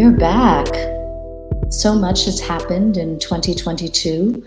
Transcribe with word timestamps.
We're 0.00 0.12
back. 0.12 0.68
So 1.70 1.96
much 1.96 2.26
has 2.26 2.38
happened 2.38 2.96
in 2.96 3.18
2022 3.18 4.46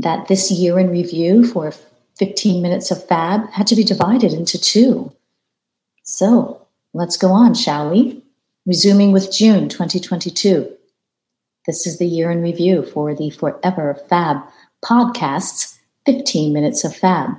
that 0.00 0.26
this 0.26 0.50
year 0.50 0.80
in 0.80 0.90
review 0.90 1.46
for 1.46 1.72
15 2.18 2.62
minutes 2.62 2.90
of 2.90 3.06
Fab 3.06 3.48
had 3.50 3.68
to 3.68 3.76
be 3.76 3.84
divided 3.84 4.32
into 4.32 4.60
two. 4.60 5.12
So 6.02 6.66
let's 6.94 7.16
go 7.16 7.30
on, 7.30 7.54
shall 7.54 7.92
we? 7.92 8.20
Resuming 8.66 9.12
with 9.12 9.30
June 9.30 9.68
2022. 9.68 10.68
This 11.64 11.86
is 11.86 11.98
the 12.00 12.06
year 12.08 12.32
in 12.32 12.42
review 12.42 12.84
for 12.86 13.14
the 13.14 13.30
Forever 13.30 13.96
Fab 14.08 14.38
podcasts 14.84 15.78
15 16.06 16.52
minutes 16.52 16.82
of 16.82 16.96
Fab. 16.96 17.30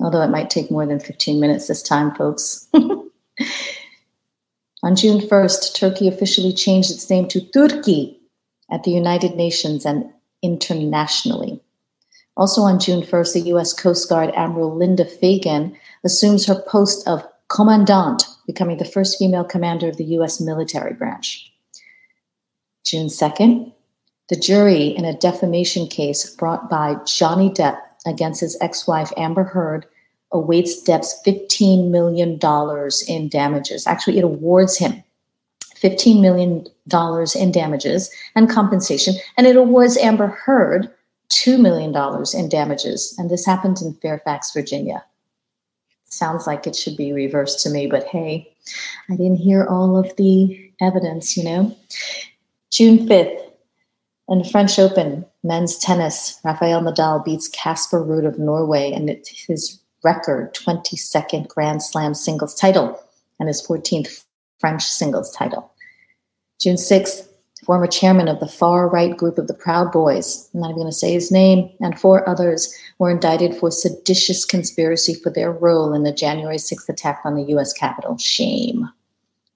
Although 0.00 0.22
it 0.22 0.30
might 0.30 0.48
take 0.48 0.70
more 0.70 0.86
than 0.86 1.00
15 1.00 1.38
minutes 1.38 1.68
this 1.68 1.82
time, 1.82 2.14
folks. 2.14 2.66
On 4.82 4.96
June 4.96 5.20
1st, 5.20 5.74
Turkey 5.74 6.08
officially 6.08 6.52
changed 6.52 6.90
its 6.90 7.08
name 7.08 7.28
to 7.28 7.40
Türkiye 7.40 8.16
at 8.70 8.82
the 8.82 8.90
United 8.90 9.36
Nations 9.36 9.86
and 9.86 10.10
internationally. 10.42 11.60
Also 12.36 12.62
on 12.62 12.80
June 12.80 13.02
1st, 13.02 13.32
the 13.34 13.48
U.S. 13.50 13.72
Coast 13.72 14.08
Guard 14.08 14.32
Admiral 14.34 14.74
Linda 14.74 15.04
Fagan 15.04 15.76
assumes 16.02 16.46
her 16.46 16.60
post 16.66 17.06
of 17.06 17.24
commandant, 17.48 18.24
becoming 18.46 18.78
the 18.78 18.84
first 18.84 19.18
female 19.18 19.44
commander 19.44 19.88
of 19.88 19.98
the 19.98 20.16
U.S. 20.16 20.40
military 20.40 20.94
branch. 20.94 21.52
June 22.84 23.06
2nd, 23.06 23.72
the 24.28 24.36
jury 24.36 24.86
in 24.86 25.04
a 25.04 25.16
defamation 25.16 25.86
case 25.86 26.34
brought 26.34 26.68
by 26.70 26.96
Johnny 27.06 27.50
Depp 27.50 27.78
against 28.06 28.40
his 28.40 28.56
ex 28.60 28.86
wife 28.88 29.12
Amber 29.16 29.44
Heard 29.44 29.86
awaits 30.32 30.82
Depp's 30.82 31.20
$15 31.26 31.90
million 31.90 32.38
in 33.08 33.28
damages. 33.28 33.86
Actually, 33.86 34.18
it 34.18 34.24
awards 34.24 34.76
him 34.76 35.02
$15 35.76 36.20
million 36.20 36.66
in 37.34 37.52
damages 37.52 38.10
and 38.34 38.48
compensation, 38.48 39.14
and 39.36 39.46
it 39.46 39.56
awards 39.56 39.96
Amber 39.96 40.28
Heard 40.28 40.90
$2 41.30 41.60
million 41.60 41.94
in 42.34 42.48
damages. 42.48 43.14
And 43.18 43.30
this 43.30 43.44
happened 43.44 43.80
in 43.82 43.94
Fairfax, 43.94 44.52
Virginia. 44.52 45.04
Sounds 46.04 46.46
like 46.46 46.66
it 46.66 46.76
should 46.76 46.96
be 46.96 47.12
reversed 47.12 47.60
to 47.60 47.70
me, 47.70 47.86
but 47.86 48.04
hey, 48.04 48.54
I 49.08 49.16
didn't 49.16 49.36
hear 49.36 49.64
all 49.64 49.96
of 49.96 50.14
the 50.16 50.70
evidence, 50.80 51.36
you 51.36 51.44
know? 51.44 51.76
June 52.70 53.08
5th, 53.08 53.40
in 54.28 54.38
the 54.38 54.48
French 54.48 54.78
Open, 54.78 55.26
men's 55.42 55.78
tennis, 55.78 56.38
Rafael 56.44 56.80
Nadal 56.80 57.24
beats 57.24 57.48
Casper 57.48 58.02
Ruud 58.02 58.26
of 58.26 58.38
Norway, 58.38 58.92
and 58.92 59.08
his 59.26 59.78
record 60.02 60.54
22nd 60.54 61.48
Grand 61.48 61.82
Slam 61.82 62.14
singles 62.14 62.54
title 62.54 63.00
and 63.38 63.48
his 63.48 63.64
14th 63.66 64.24
French 64.58 64.82
singles 64.82 65.34
title. 65.34 65.72
June 66.60 66.76
6th, 66.76 67.26
former 67.64 67.86
chairman 67.86 68.28
of 68.28 68.40
the 68.40 68.48
far 68.48 68.88
right 68.88 69.16
group 69.16 69.38
of 69.38 69.48
the 69.48 69.54
Proud 69.54 69.92
Boys, 69.92 70.48
I'm 70.54 70.60
not 70.60 70.70
even 70.70 70.76
going 70.76 70.88
to 70.88 70.92
say 70.92 71.12
his 71.12 71.30
name, 71.30 71.70
and 71.80 71.98
four 71.98 72.28
others 72.28 72.72
were 72.98 73.10
indicted 73.10 73.54
for 73.54 73.70
seditious 73.70 74.44
conspiracy 74.44 75.14
for 75.14 75.30
their 75.30 75.52
role 75.52 75.92
in 75.92 76.02
the 76.02 76.12
January 76.12 76.56
6th 76.56 76.88
attack 76.88 77.20
on 77.24 77.34
the 77.34 77.44
U.S. 77.50 77.72
Capitol. 77.72 78.18
Shame. 78.18 78.88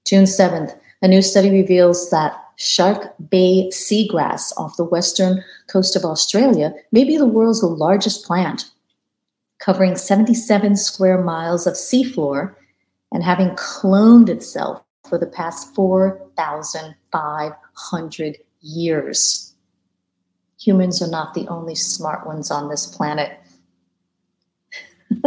June 0.04 0.24
7th, 0.24 0.76
a 1.02 1.08
new 1.08 1.22
study 1.22 1.50
reveals 1.50 2.10
that 2.10 2.42
Shark 2.56 3.14
Bay 3.30 3.68
seagrass 3.72 4.52
off 4.56 4.76
the 4.76 4.84
western 4.84 5.44
coast 5.68 5.94
of 5.94 6.04
Australia 6.04 6.72
may 6.90 7.04
be 7.04 7.16
the 7.16 7.26
world's 7.26 7.62
largest 7.62 8.24
plant 8.24 8.70
covering 9.59 9.97
77 9.97 10.77
square 10.77 11.22
miles 11.22 11.67
of 11.67 11.75
seafloor 11.75 12.55
and 13.12 13.22
having 13.22 13.50
cloned 13.50 14.28
itself 14.28 14.83
for 15.09 15.19
the 15.19 15.27
past 15.27 15.72
4,500 15.75 18.39
years. 18.61 19.55
Humans 20.61 21.03
are 21.03 21.11
not 21.11 21.34
the 21.34 21.49
only 21.49 21.75
smart 21.75 22.27
ones 22.27 22.50
on 22.50 22.69
this 22.69 22.87
planet. 22.87 23.39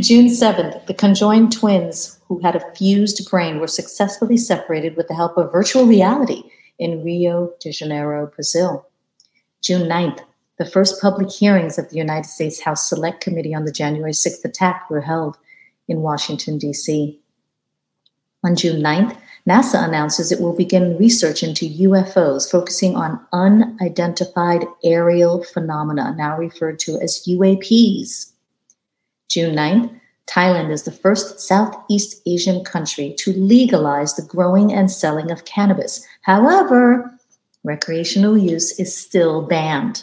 June 0.00 0.26
7th, 0.26 0.86
the 0.86 0.94
conjoined 0.94 1.52
twins 1.52 2.18
who 2.26 2.40
had 2.40 2.56
a 2.56 2.74
fused 2.74 3.30
brain 3.30 3.60
were 3.60 3.68
successfully 3.68 4.36
separated 4.36 4.96
with 4.96 5.06
the 5.08 5.14
help 5.14 5.36
of 5.36 5.52
virtual 5.52 5.86
reality 5.86 6.42
in 6.78 7.04
Rio 7.04 7.52
de 7.60 7.70
Janeiro, 7.70 8.30
Brazil. 8.34 8.86
June 9.62 9.88
9th, 9.88 10.20
the 10.58 10.66
first 10.66 11.00
public 11.00 11.30
hearings 11.30 11.78
of 11.78 11.90
the 11.90 11.96
United 11.96 12.28
States 12.28 12.60
House 12.60 12.88
Select 12.88 13.20
Committee 13.20 13.54
on 13.54 13.64
the 13.64 13.72
January 13.72 14.12
6th 14.12 14.44
attack 14.44 14.88
were 14.88 15.02
held 15.02 15.36
in 15.88 16.00
Washington, 16.00 16.58
D.C. 16.58 17.20
On 18.42 18.56
June 18.56 18.82
9th, 18.82 19.16
NASA 19.48 19.86
announces 19.86 20.32
it 20.32 20.40
will 20.40 20.54
begin 20.56 20.96
research 20.98 21.42
into 21.42 21.68
UFOs, 21.68 22.50
focusing 22.50 22.96
on 22.96 23.24
unidentified 23.32 24.64
aerial 24.82 25.44
phenomena, 25.44 26.14
now 26.16 26.36
referred 26.36 26.78
to 26.80 26.98
as 27.00 27.24
UAPs. 27.26 28.32
June 29.28 29.54
9th, 29.54 30.00
Thailand 30.26 30.70
is 30.70 30.82
the 30.82 30.92
first 30.92 31.40
Southeast 31.40 32.20
Asian 32.26 32.64
country 32.64 33.14
to 33.18 33.32
legalize 33.34 34.14
the 34.14 34.22
growing 34.22 34.72
and 34.72 34.90
selling 34.90 35.30
of 35.30 35.44
cannabis. 35.44 36.04
However, 36.22 37.12
recreational 37.62 38.36
use 38.36 38.78
is 38.80 38.96
still 38.96 39.42
banned. 39.42 40.02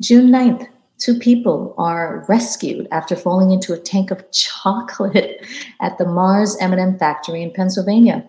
June 0.00 0.30
9th, 0.30 0.68
two 0.98 1.18
people 1.18 1.74
are 1.78 2.24
rescued 2.28 2.86
after 2.90 3.16
falling 3.16 3.50
into 3.50 3.72
a 3.72 3.78
tank 3.78 4.10
of 4.10 4.30
chocolate 4.32 5.46
at 5.80 5.98
the 5.98 6.06
Mars 6.06 6.56
M&M 6.60 6.98
factory 6.98 7.42
in 7.42 7.52
Pennsylvania. 7.52 8.28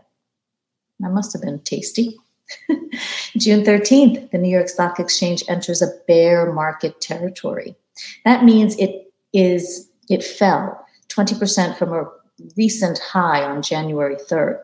That 1.00 1.12
must 1.12 1.34
have 1.34 1.42
been 1.42 1.60
tasty. 1.60 2.18
June 3.38 3.64
13th, 3.64 4.32
the 4.32 4.38
New 4.38 4.50
York 4.50 4.70
Stock 4.70 5.00
Exchange 5.00 5.44
enters 5.48 5.82
a 5.82 5.92
bear 6.08 6.52
market 6.54 7.02
territory. 7.02 7.76
That 8.26 8.44
means 8.44 8.78
it 8.78 9.12
is 9.34 9.90
it 10.10 10.24
fell 10.24 10.86
20% 11.10 11.78
from 11.78 11.92
a 11.92 12.06
recent 12.56 12.98
high 13.00 13.44
on 13.44 13.62
January 13.62 14.16
3rd. 14.16 14.62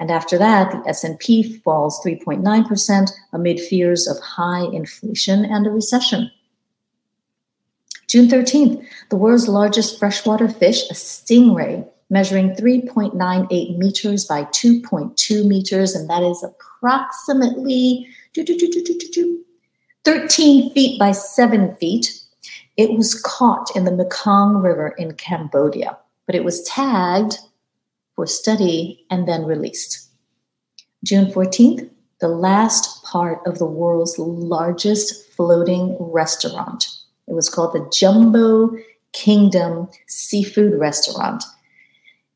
And 0.00 0.10
after 0.10 0.38
that, 0.38 0.72
the 0.72 0.82
S&P 0.88 1.58
falls 1.58 2.02
3.9% 2.02 3.10
amid 3.34 3.60
fears 3.60 4.08
of 4.08 4.18
high 4.18 4.64
inflation 4.72 5.44
and 5.44 5.66
a 5.66 5.70
recession. 5.70 6.30
June 8.08 8.26
13th, 8.26 8.82
the 9.10 9.16
world's 9.16 9.46
largest 9.46 9.98
freshwater 9.98 10.48
fish, 10.48 10.88
a 10.90 10.94
stingray, 10.94 11.86
measuring 12.08 12.54
3.98 12.56 13.76
meters 13.76 14.24
by 14.24 14.44
2.2 14.44 15.46
meters, 15.46 15.94
and 15.94 16.08
that 16.08 16.22
is 16.22 16.42
approximately 16.42 18.08
13 20.04 20.72
feet 20.72 20.98
by 20.98 21.12
7 21.12 21.76
feet. 21.76 22.20
It 22.78 22.96
was 22.96 23.20
caught 23.20 23.70
in 23.76 23.84
the 23.84 23.92
Mekong 23.92 24.56
River 24.56 24.94
in 24.98 25.12
Cambodia, 25.14 25.98
but 26.24 26.34
it 26.34 26.42
was 26.42 26.62
tagged 26.62 27.38
for 28.20 28.26
study 28.26 29.02
and 29.08 29.26
then 29.26 29.46
released. 29.46 30.10
June 31.02 31.32
14th, 31.32 31.88
the 32.20 32.28
last 32.28 33.02
part 33.02 33.40
of 33.46 33.58
the 33.58 33.64
world's 33.64 34.18
largest 34.18 35.32
floating 35.32 35.96
restaurant. 35.98 36.84
It 37.28 37.32
was 37.32 37.48
called 37.48 37.72
the 37.72 37.90
Jumbo 37.90 38.76
Kingdom 39.14 39.88
Seafood 40.06 40.78
Restaurant. 40.78 41.42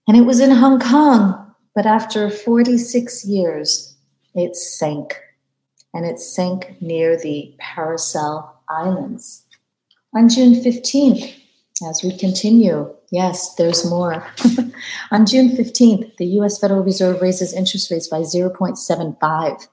And 0.09 0.17
it 0.17 0.23
was 0.23 0.41
in 0.41 0.53
Hong 0.53 0.81
Kong, 0.81 1.55
but 1.75 1.85
after 1.85 2.31
46 2.31 3.27
years, 3.27 3.95
it 4.35 4.57
sank. 4.57 5.21
And 5.93 6.07
it 6.07 6.19
sank 6.19 6.81
near 6.81 7.15
the 7.15 7.55
Paracel 7.61 8.49
Islands. 8.71 9.45
On 10.15 10.31
June 10.31 10.55
15th, 10.55 11.35
as 11.87 12.03
we 12.03 12.17
continue, 12.17 12.91
yes, 13.15 13.55
there's 13.55 13.89
more. 13.89 14.27
On 15.13 15.25
June 15.25 15.57
15th, 15.57 16.17
the 16.17 16.27
US 16.41 16.59
Federal 16.59 16.83
Reserve 16.83 17.23
raises 17.23 17.55
interest 17.55 17.91
rates 17.91 18.09
by 18.09 18.21
0.75. 18.21 19.69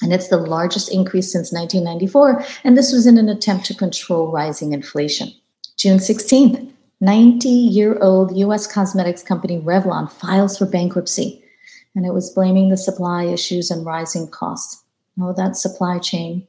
And 0.00 0.12
it's 0.12 0.28
the 0.28 0.38
largest 0.38 0.90
increase 0.90 1.30
since 1.30 1.52
1994. 1.52 2.44
And 2.64 2.76
this 2.76 2.90
was 2.90 3.06
in 3.06 3.18
an 3.18 3.28
attempt 3.28 3.66
to 3.66 3.74
control 3.74 4.32
rising 4.32 4.72
inflation. 4.72 5.32
June 5.76 5.98
16th, 5.98 6.68
90 7.00 7.48
year 7.48 7.98
old 8.00 8.36
US 8.36 8.66
cosmetics 8.66 9.22
company 9.22 9.60
Revlon 9.60 10.10
files 10.10 10.56
for 10.56 10.66
bankruptcy. 10.66 11.44
And 11.94 12.06
it 12.06 12.14
was 12.14 12.32
blaming 12.32 12.70
the 12.70 12.78
supply 12.78 13.24
issues 13.24 13.70
and 13.70 13.84
rising 13.84 14.28
costs. 14.28 14.82
Oh, 15.20 15.34
that 15.34 15.56
supply 15.56 15.98
chain. 15.98 16.48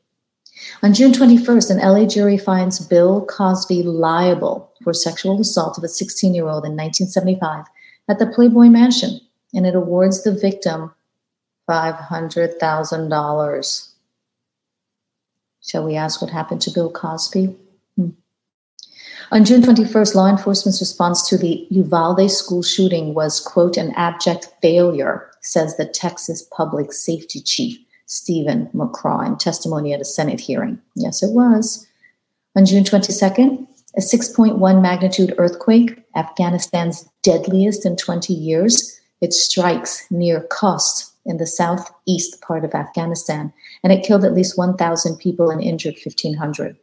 On 0.81 0.94
June 0.94 1.12
21st, 1.12 1.72
an 1.72 1.80
LA 1.80 2.06
jury 2.06 2.38
finds 2.38 2.80
Bill 2.80 3.26
Cosby 3.26 3.84
liable 3.84 4.73
for 4.83 4.94
sexual 4.94 5.39
assault 5.39 5.77
of 5.77 5.83
a 5.83 5.88
16 5.88 6.33
year 6.33 6.45
old 6.45 6.65
in 6.65 6.75
1975 6.75 7.65
at 8.09 8.19
the 8.19 8.27
Playboy 8.27 8.68
Mansion, 8.68 9.21
and 9.53 9.65
it 9.65 9.75
awards 9.75 10.24
the 10.24 10.33
victim 10.33 10.91
$500,000. 11.69 13.89
Shall 15.65 15.85
we 15.85 15.95
ask 15.95 16.21
what 16.21 16.31
happened 16.31 16.59
to 16.62 16.71
Bill 16.71 16.91
Cosby? 16.91 17.56
Hmm. 17.95 18.09
On 19.31 19.45
June 19.45 19.62
21st, 19.62 20.15
law 20.15 20.27
enforcement's 20.27 20.81
response 20.81 21.30
to 21.30 21.38
the 21.38 21.65
Uvalde 21.69 22.30
school 22.30 22.62
shooting 22.62 23.13
was, 23.13 23.39
quote, 23.39 23.77
an 23.77 23.94
abject 23.95 24.50
failure, 24.62 25.31
says 25.41 25.77
the 25.77 25.85
Texas 25.85 26.45
public 26.51 26.91
safety 26.91 27.39
chief, 27.39 27.80
Steven 28.06 28.68
McCraw, 28.75 29.25
in 29.25 29.38
testimony 29.38 29.94
at 29.94 30.01
a 30.01 30.06
Senate 30.06 30.41
hearing. 30.41 30.81
Yes, 30.95 31.24
it 31.24 31.31
was. 31.31 31.88
On 32.56 32.65
June 32.65 32.83
22nd, 32.83 33.65
a 33.95 34.01
6.1 34.01 34.81
magnitude 34.81 35.36
earthquake, 35.38 36.04
Afghanistan's 36.16 37.07
deadliest 37.22 37.86
in 37.86 37.95
20 37.95 38.34
years, 38.34 39.00
it 39.22 39.34
strikes 39.34 40.06
near 40.10 40.48
Khost 40.51 41.12
in 41.25 41.38
the 41.38 41.48
southeast 41.48 42.42
part 42.42 42.66
of 42.66 42.74
Afghanistan, 42.74 43.54
and 43.84 43.94
it 43.94 44.06
killed 44.06 44.25
at 44.25 44.34
least 44.34 44.57
1,000 44.57 45.18
people 45.18 45.50
and 45.50 45.62
injured 45.62 45.95
1,500. 46.04 46.75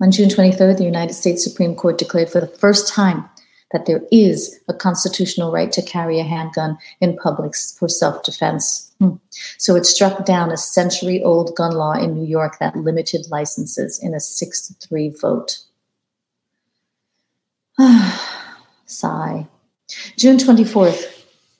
On 0.00 0.10
June 0.10 0.28
23rd, 0.28 0.78
the 0.78 0.84
United 0.84 1.14
States 1.14 1.42
Supreme 1.42 1.74
Court 1.74 1.98
declared 1.98 2.30
for 2.30 2.40
the 2.40 2.46
first 2.46 2.88
time 2.88 3.28
that 3.72 3.86
there 3.86 4.02
is 4.12 4.58
a 4.68 4.74
constitutional 4.74 5.50
right 5.50 5.72
to 5.72 5.82
carry 5.82 6.20
a 6.20 6.24
handgun 6.24 6.78
in 7.00 7.16
public 7.16 7.54
for 7.78 7.88
self 7.88 8.22
defense. 8.22 8.92
Hmm. 8.98 9.16
So 9.58 9.74
it 9.76 9.86
struck 9.86 10.24
down 10.24 10.50
a 10.50 10.56
century 10.56 11.22
old 11.22 11.54
gun 11.56 11.72
law 11.72 11.92
in 11.92 12.14
New 12.14 12.26
York 12.26 12.58
that 12.60 12.76
limited 12.76 13.26
licenses 13.30 13.98
in 14.02 14.14
a 14.14 14.20
6 14.20 14.68
to 14.68 14.74
3 14.74 15.10
vote. 15.20 15.58
Sigh. 18.86 19.46
June 20.16 20.36
24th, 20.36 21.16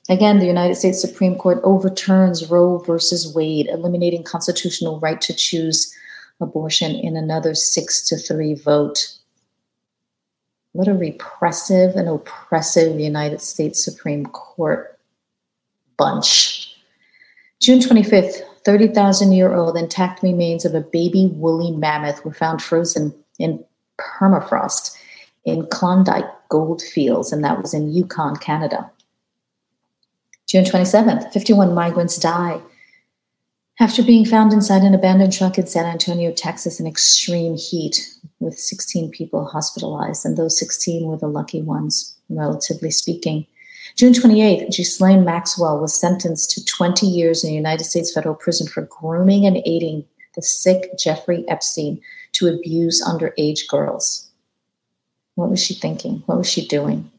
Again, 0.09 0.39
the 0.39 0.45
United 0.45 0.75
States 0.75 1.01
Supreme 1.01 1.35
Court 1.35 1.59
overturns 1.63 2.49
Roe 2.49 2.77
versus 2.77 3.33
Wade, 3.33 3.67
eliminating 3.67 4.23
constitutional 4.23 4.99
right 5.01 5.19
to 5.19 5.33
choose 5.33 5.93
abortion 6.39 6.95
in 6.95 7.17
another 7.17 7.53
six 7.53 8.07
to 8.07 8.17
three 8.17 8.53
vote. 8.53 9.16
What 10.73 10.87
a 10.87 10.93
repressive 10.93 11.95
and 11.95 12.07
oppressive 12.07 12.99
United 12.99 13.41
States 13.41 13.83
Supreme 13.83 14.25
Court 14.27 14.99
bunch. 15.97 16.75
June 17.59 17.79
25th, 17.79 18.41
30,000 18.65 19.31
year 19.31 19.55
old 19.55 19.77
intact 19.77 20.21
remains 20.21 20.65
of 20.65 20.75
a 20.75 20.81
baby 20.81 21.27
woolly 21.33 21.71
mammoth 21.71 22.23
were 22.23 22.33
found 22.33 22.61
frozen 22.61 23.13
in 23.39 23.63
permafrost 23.99 24.95
in 25.45 25.65
Klondike 25.67 26.29
gold 26.49 26.81
fields, 26.81 27.31
and 27.31 27.43
that 27.43 27.61
was 27.61 27.73
in 27.73 27.91
Yukon, 27.91 28.35
Canada. 28.35 28.91
June 30.45 30.63
27th, 30.63 31.31
51 31.33 31.73
migrants 31.73 32.17
die 32.17 32.61
after 33.79 34.01
being 34.01 34.25
found 34.25 34.53
inside 34.53 34.81
an 34.81 34.95
abandoned 34.95 35.33
truck 35.33 35.57
in 35.57 35.67
San 35.67 35.85
Antonio, 35.85 36.31
Texas, 36.31 36.79
in 36.79 36.87
extreme 36.87 37.55
heat, 37.55 38.09
with 38.39 38.57
16 38.57 39.11
people 39.11 39.45
hospitalized, 39.45 40.25
and 40.25 40.37
those 40.37 40.57
16 40.59 41.07
were 41.07 41.17
the 41.17 41.27
lucky 41.27 41.61
ones, 41.61 42.15
relatively 42.29 42.91
speaking. 42.91 43.45
June 43.95 44.13
28th, 44.13 44.75
Ghislaine 44.75 45.25
Maxwell 45.25 45.79
was 45.79 45.99
sentenced 45.99 46.51
to 46.51 46.65
20 46.65 47.07
years 47.07 47.43
in 47.43 47.49
a 47.49 47.53
United 47.53 47.85
States 47.85 48.13
federal 48.13 48.35
prison 48.35 48.67
for 48.67 48.83
grooming 48.83 49.45
and 49.45 49.57
aiding 49.65 50.05
the 50.35 50.41
sick 50.41 50.91
Jeffrey 50.99 51.43
Epstein 51.47 51.99
to 52.33 52.47
abuse 52.47 53.03
underage 53.03 53.67
girls. 53.67 54.29
What 55.35 55.49
was 55.49 55.63
she 55.63 55.73
thinking? 55.73 56.21
What 56.27 56.37
was 56.37 56.49
she 56.49 56.67
doing? 56.67 57.09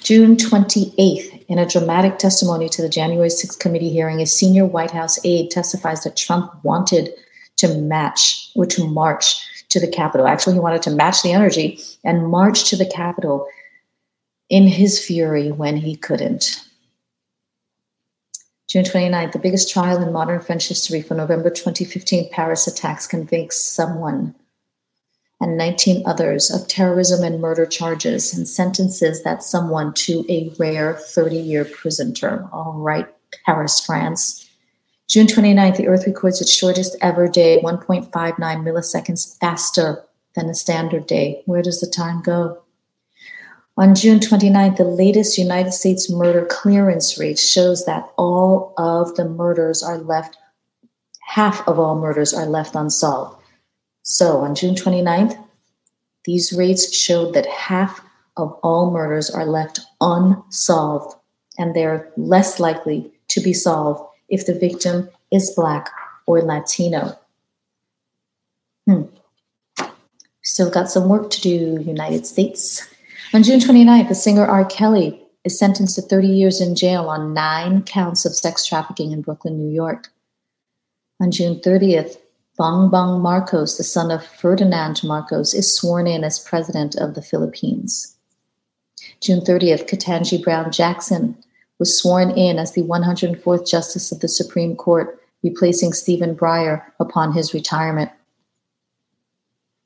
June 0.00 0.36
28th, 0.36 1.44
in 1.48 1.58
a 1.58 1.66
dramatic 1.66 2.18
testimony 2.18 2.68
to 2.68 2.80
the 2.80 2.88
January 2.88 3.28
6th 3.28 3.58
committee 3.58 3.90
hearing, 3.90 4.20
a 4.20 4.26
senior 4.26 4.64
White 4.64 4.92
House 4.92 5.18
aide 5.24 5.50
testifies 5.50 6.04
that 6.04 6.16
Trump 6.16 6.52
wanted 6.62 7.10
to 7.56 7.74
match 7.78 8.52
or 8.54 8.66
to 8.66 8.86
march 8.86 9.34
to 9.76 9.86
the 9.86 9.92
Capitol. 9.92 10.26
Actually, 10.26 10.54
he 10.54 10.60
wanted 10.60 10.80
to 10.82 10.90
match 10.90 11.22
the 11.22 11.32
energy 11.32 11.78
and 12.02 12.28
march 12.28 12.70
to 12.70 12.76
the 12.76 12.86
Capitol 12.86 13.46
in 14.48 14.66
his 14.66 15.04
fury 15.04 15.52
when 15.52 15.76
he 15.76 15.96
couldn't. 15.96 16.62
June 18.68 18.84
29th, 18.84 19.32
the 19.32 19.38
biggest 19.38 19.70
trial 19.70 20.02
in 20.02 20.12
modern 20.12 20.40
French 20.40 20.66
history 20.68 21.02
for 21.02 21.14
November 21.14 21.50
2015 21.50 22.30
Paris 22.30 22.66
attacks 22.66 23.06
convicts 23.06 23.62
someone 23.62 24.34
and 25.42 25.58
19 25.58 26.02
others 26.06 26.50
of 26.50 26.66
terrorism 26.66 27.22
and 27.22 27.42
murder 27.42 27.66
charges 27.66 28.32
and 28.32 28.48
sentences 28.48 29.22
that 29.24 29.42
someone 29.42 29.92
to 29.92 30.24
a 30.30 30.50
rare 30.58 30.94
30 30.94 31.36
year 31.36 31.66
prison 31.66 32.14
term. 32.14 32.48
All 32.50 32.72
right, 32.72 33.06
Paris, 33.44 33.84
France. 33.84 34.45
June 35.08 35.28
29th, 35.28 35.76
the 35.76 35.86
Earth 35.86 36.04
records 36.06 36.40
its 36.40 36.52
shortest 36.52 36.96
ever 37.00 37.28
day, 37.28 37.60
1.59 37.62 38.10
milliseconds 38.10 39.38
faster 39.38 40.02
than 40.34 40.48
a 40.48 40.54
standard 40.54 41.06
day. 41.06 41.42
Where 41.46 41.62
does 41.62 41.80
the 41.80 41.86
time 41.86 42.22
go? 42.22 42.60
On 43.76 43.94
June 43.94 44.18
29th, 44.18 44.78
the 44.78 44.84
latest 44.84 45.38
United 45.38 45.72
States 45.72 46.10
murder 46.10 46.44
clearance 46.50 47.18
rate 47.18 47.38
shows 47.38 47.84
that 47.84 48.10
all 48.16 48.74
of 48.78 49.14
the 49.14 49.28
murders 49.28 49.82
are 49.82 49.98
left, 49.98 50.38
half 51.20 51.66
of 51.68 51.78
all 51.78 51.94
murders 52.00 52.34
are 52.34 52.46
left 52.46 52.74
unsolved. 52.74 53.40
So 54.02 54.38
on 54.38 54.54
June 54.56 54.74
29th, 54.74 55.38
these 56.24 56.52
rates 56.52 56.96
showed 56.96 57.32
that 57.34 57.46
half 57.46 58.00
of 58.36 58.52
all 58.62 58.90
murders 58.90 59.30
are 59.30 59.46
left 59.46 59.80
unsolved, 60.00 61.14
and 61.58 61.76
they're 61.76 62.10
less 62.16 62.58
likely 62.58 63.12
to 63.28 63.40
be 63.40 63.52
solved 63.52 64.02
if 64.28 64.46
the 64.46 64.54
victim 64.54 65.08
is 65.32 65.52
Black 65.54 65.90
or 66.26 66.42
Latino. 66.42 67.18
Hmm. 68.86 69.02
Still 70.42 70.70
got 70.70 70.90
some 70.90 71.08
work 71.08 71.30
to 71.30 71.40
do, 71.40 71.82
United 71.84 72.26
States. 72.26 72.86
On 73.34 73.42
June 73.42 73.58
29th, 73.58 74.08
the 74.08 74.14
singer 74.14 74.46
R. 74.46 74.64
Kelly 74.64 75.20
is 75.44 75.58
sentenced 75.58 75.96
to 75.96 76.02
30 76.02 76.28
years 76.28 76.60
in 76.60 76.74
jail 76.74 77.08
on 77.08 77.34
nine 77.34 77.82
counts 77.82 78.24
of 78.24 78.34
sex 78.34 78.64
trafficking 78.64 79.12
in 79.12 79.22
Brooklyn, 79.22 79.58
New 79.58 79.72
York. 79.72 80.08
On 81.20 81.30
June 81.30 81.60
30th, 81.60 82.16
Bongbong 82.58 83.20
Marcos, 83.20 83.76
the 83.76 83.84
son 83.84 84.10
of 84.10 84.24
Ferdinand 84.24 85.02
Marcos, 85.04 85.52
is 85.52 85.74
sworn 85.74 86.06
in 86.06 86.24
as 86.24 86.38
president 86.38 86.94
of 86.96 87.14
the 87.14 87.22
Philippines. 87.22 88.16
June 89.20 89.40
30th, 89.40 89.88
Ketanji 89.88 90.42
Brown 90.42 90.70
Jackson 90.72 91.36
was 91.78 92.00
sworn 92.00 92.30
in 92.30 92.58
as 92.58 92.72
the 92.72 92.82
104th 92.82 93.68
Justice 93.68 94.12
of 94.12 94.20
the 94.20 94.28
Supreme 94.28 94.76
Court, 94.76 95.20
replacing 95.42 95.92
Stephen 95.92 96.34
Breyer 96.34 96.82
upon 96.98 97.32
his 97.32 97.52
retirement. 97.52 98.10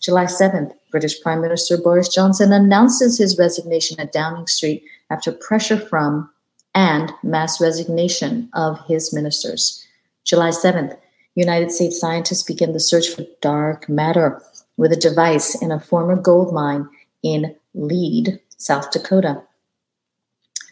July 0.00 0.26
7th, 0.26 0.72
British 0.90 1.20
Prime 1.20 1.40
Minister 1.40 1.76
Boris 1.76 2.08
Johnson 2.08 2.52
announces 2.52 3.18
his 3.18 3.38
resignation 3.38 3.98
at 3.98 4.12
Downing 4.12 4.46
Street 4.46 4.84
after 5.10 5.32
pressure 5.32 5.78
from 5.78 6.30
and 6.74 7.12
mass 7.22 7.60
resignation 7.60 8.48
of 8.52 8.78
his 8.86 9.12
ministers. 9.12 9.84
July 10.24 10.50
7th, 10.50 10.96
United 11.36 11.70
States 11.70 12.00
scientists 12.00 12.42
begin 12.42 12.72
the 12.72 12.80
search 12.80 13.08
for 13.08 13.24
dark 13.42 13.88
matter 13.88 14.42
with 14.78 14.90
a 14.90 14.96
device 14.96 15.60
in 15.62 15.70
a 15.70 15.78
former 15.78 16.16
gold 16.16 16.52
mine 16.52 16.88
in 17.22 17.54
Lead, 17.74 18.40
South 18.56 18.90
Dakota. 18.90 19.42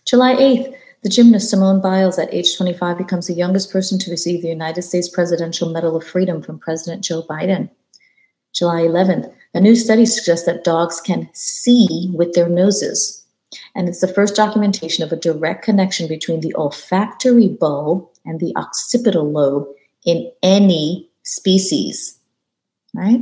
July 0.07 0.35
8th, 0.35 0.75
the 1.03 1.11
gymnast 1.11 1.51
Simone 1.51 1.83
Biles, 1.83 2.19
at 2.19 2.33
age 2.33 2.57
25, 2.57 2.97
becomes 2.97 3.27
the 3.27 3.35
youngest 3.35 3.71
person 3.71 3.99
to 3.99 4.11
receive 4.11 4.41
the 4.41 4.49
United 4.49 4.83
States 4.83 5.09
Presidential 5.09 5.71
Medal 5.71 5.97
of 5.97 6.07
Freedom 6.07 6.41
from 6.41 6.59
President 6.59 7.05
Joe 7.05 7.23
Biden. 7.23 7.69
July 8.55 8.83
11th, 8.83 9.31
a 9.53 9.61
new 9.61 9.77
study 9.77 10.07
suggests 10.07 10.47
that 10.47 10.65
dogs 10.65 11.01
can 11.01 11.29
see 11.35 12.11
with 12.15 12.33
their 12.33 12.49
noses. 12.49 13.23
And 13.75 13.87
it's 13.87 14.01
the 14.01 14.09
first 14.09 14.35
documentation 14.35 15.05
of 15.05 15.13
a 15.13 15.17
direct 15.17 15.63
connection 15.63 16.09
between 16.09 16.41
the 16.41 16.55
olfactory 16.55 17.49
bulb 17.49 18.09
and 18.25 18.41
the 18.41 18.55
occipital 18.57 19.31
lobe 19.31 19.67
in 20.05 20.31
any 20.43 21.09
species. 21.23 22.19
Right? 22.95 23.21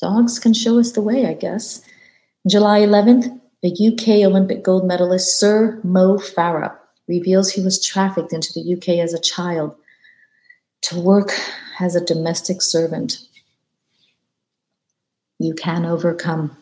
Dogs 0.00 0.38
can 0.38 0.54
show 0.54 0.78
us 0.78 0.92
the 0.92 1.02
way, 1.02 1.26
I 1.26 1.34
guess. 1.34 1.82
July 2.46 2.80
11th, 2.80 3.40
the 3.62 3.70
UK 3.70 4.26
Olympic 4.26 4.62
gold 4.62 4.86
medalist 4.86 5.40
Sir 5.40 5.80
Mo 5.82 6.18
Farah 6.18 6.76
reveals 7.08 7.50
he 7.50 7.62
was 7.62 7.84
trafficked 7.84 8.32
into 8.32 8.52
the 8.52 8.74
UK 8.74 9.00
as 9.00 9.12
a 9.12 9.20
child 9.20 9.74
to 10.82 11.00
work 11.00 11.32
as 11.80 11.96
a 11.96 12.04
domestic 12.04 12.62
servant. 12.62 13.18
You 15.38 15.54
can 15.54 15.84
overcome. 15.84 16.56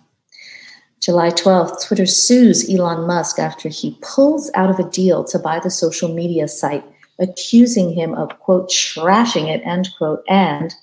July 1.01 1.31
12th, 1.31 1.87
Twitter 1.87 2.07
sues 2.07 2.69
Elon 2.69 3.07
Musk 3.07 3.39
after 3.39 3.69
he 3.69 3.99
pulls 4.01 4.51
out 4.55 4.71
of 4.71 4.79
a 4.79 4.91
deal 4.91 5.25
to 5.25 5.39
buy 5.39 5.61
the 5.61 5.71
social 5.71 6.13
media 6.13 6.49
site, 6.49 6.85
accusing 7.19 7.93
him 7.93 8.15
of, 8.15 8.39
quote, 8.41 8.71
trashing 8.71 9.49
it, 9.49 9.63
end 9.65 9.89
quote, 9.99 10.23
and 10.29 10.75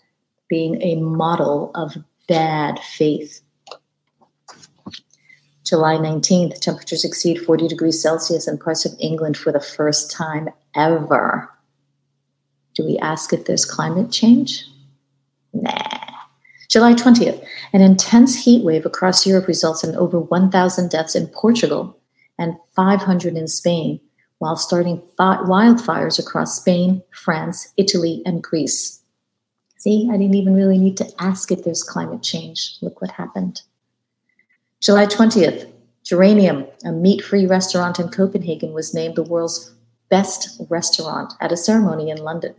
being 0.47 0.81
a 0.81 0.95
model 0.95 1.71
of 1.75 1.97
bad 2.27 2.79
faith. 2.79 3.41
July 5.63 5.95
19th, 5.95 6.59
temperatures 6.59 7.05
exceed 7.05 7.39
40 7.39 7.67
degrees 7.67 8.01
Celsius 8.01 8.47
in 8.47 8.57
parts 8.57 8.85
of 8.85 8.93
England 8.99 9.37
for 9.37 9.51
the 9.51 9.61
first 9.61 10.11
time 10.11 10.49
ever. 10.75 11.49
Do 12.75 12.85
we 12.85 12.97
ask 12.99 13.31
if 13.31 13.45
there's 13.45 13.65
climate 13.65 14.11
change? 14.11 14.65
Nah. 15.53 15.71
July 16.69 16.93
20th, 16.93 17.45
an 17.71 17.81
intense 17.81 18.35
heat 18.35 18.65
wave 18.65 18.85
across 18.85 19.27
Europe 19.27 19.47
results 19.47 19.83
in 19.83 19.95
over 19.95 20.19
1,000 20.19 20.89
deaths 20.89 21.15
in 21.15 21.27
Portugal 21.27 21.97
and 22.39 22.55
500 22.75 23.37
in 23.37 23.47
Spain, 23.47 23.99
while 24.43 24.57
starting 24.57 25.01
wildfires 25.17 26.19
across 26.19 26.59
Spain, 26.59 27.01
France, 27.11 27.71
Italy, 27.77 28.21
and 28.25 28.43
Greece. 28.43 28.99
See, 29.77 30.09
I 30.11 30.17
didn't 30.17 30.35
even 30.35 30.53
really 30.53 30.77
need 30.77 30.97
to 30.97 31.09
ask 31.17 31.49
if 31.49 31.63
there's 31.63 31.81
climate 31.81 32.21
change. 32.23 32.75
Look 32.81 32.99
what 32.99 33.11
happened. 33.11 33.61
July 34.81 35.05
20th, 35.05 35.71
Geranium, 36.03 36.65
a 36.83 36.91
meat 36.91 37.23
free 37.23 37.45
restaurant 37.45 37.99
in 37.99 38.09
Copenhagen, 38.09 38.73
was 38.73 38.93
named 38.93 39.15
the 39.15 39.23
world's 39.23 39.73
best 40.09 40.59
restaurant 40.69 41.31
at 41.39 41.53
a 41.53 41.57
ceremony 41.57 42.09
in 42.09 42.17
London. 42.17 42.53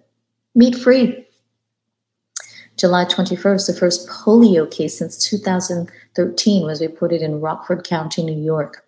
Meat 0.55 0.75
free. 0.75 1.27
July 2.79 3.05
21st, 3.05 3.67
the 3.67 3.79
first 3.79 4.09
polio 4.09 4.69
case 4.71 4.99
since 4.99 5.29
2013 5.29 6.65
was 6.65 6.81
reported 6.81 7.21
in 7.21 7.43
Rockford 7.43 7.85
County, 7.85 8.25
New 8.25 8.43
York. 8.43 8.84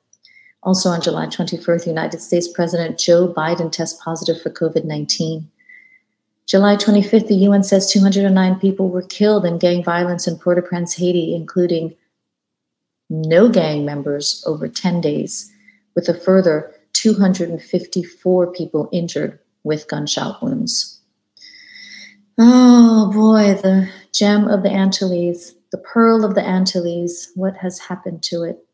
Also 0.62 0.88
on 0.88 1.00
July 1.00 1.26
21st, 1.26 1.86
United 1.86 2.20
States 2.20 2.48
President 2.48 2.98
Joe 2.98 3.32
Biden 3.32 3.70
tests 3.70 4.00
positive 4.02 4.40
for 4.40 4.50
COVID 4.50 4.84
19. 4.84 5.48
July 6.46 6.76
25th, 6.76 7.26
the 7.26 7.34
UN 7.34 7.64
says 7.64 7.90
209 7.90 8.60
people 8.60 8.88
were 8.88 9.02
killed 9.02 9.44
in 9.44 9.58
gang 9.58 9.82
violence 9.82 10.28
in 10.28 10.38
Port 10.38 10.58
au 10.58 10.62
Prince, 10.62 10.94
Haiti, 10.94 11.34
including 11.34 11.94
no 13.10 13.48
gang 13.48 13.84
members 13.84 14.42
over 14.46 14.68
10 14.68 15.00
days, 15.00 15.52
with 15.94 16.08
a 16.08 16.14
further 16.14 16.72
254 16.92 18.52
people 18.52 18.88
injured 18.92 19.38
with 19.64 19.88
gunshot 19.88 20.42
wounds. 20.42 21.00
Oh 22.38 23.10
boy, 23.12 23.54
the 23.54 23.88
gem 24.12 24.46
of 24.48 24.62
the 24.62 24.70
Antilles, 24.70 25.54
the 25.72 25.78
pearl 25.78 26.24
of 26.24 26.34
the 26.34 26.46
Antilles, 26.46 27.32
what 27.34 27.56
has 27.56 27.78
happened 27.78 28.22
to 28.24 28.42
it? 28.42 28.65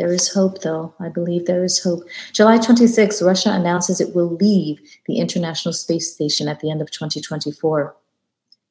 There 0.00 0.14
is 0.14 0.32
hope, 0.32 0.62
though. 0.62 0.94
I 0.98 1.10
believe 1.10 1.44
there 1.44 1.62
is 1.62 1.78
hope. 1.78 2.04
July 2.32 2.56
26, 2.56 3.20
Russia 3.20 3.50
announces 3.50 4.00
it 4.00 4.14
will 4.14 4.34
leave 4.36 4.80
the 5.04 5.18
International 5.18 5.74
Space 5.74 6.10
Station 6.10 6.48
at 6.48 6.60
the 6.60 6.70
end 6.70 6.80
of 6.80 6.90
2024. 6.90 7.94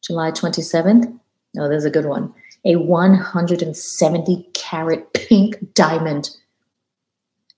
July 0.02 0.32
27th, 0.32 1.20
oh, 1.60 1.70
there's 1.70 1.86
a 1.86 1.92
good 1.92 2.08
one 2.08 2.34
a 2.66 2.78
170 2.78 4.50
carat 4.56 5.14
pink 5.14 5.56
diamond 5.76 6.32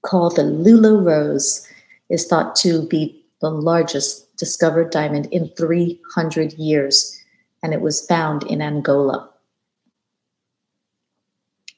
called 0.01 0.35
the 0.35 0.43
Lulo 0.43 1.01
Rose 1.01 1.65
is 2.09 2.27
thought 2.27 2.57
to 2.57 2.85
be 2.89 3.23
the 3.39 3.49
largest 3.49 4.35
discovered 4.35 4.91
diamond 4.91 5.27
in 5.31 5.47
300 5.57 6.53
years, 6.53 7.17
and 7.63 7.73
it 7.73 7.79
was 7.79 8.05
found 8.05 8.43
in 8.43 8.61
Angola. 8.61 9.29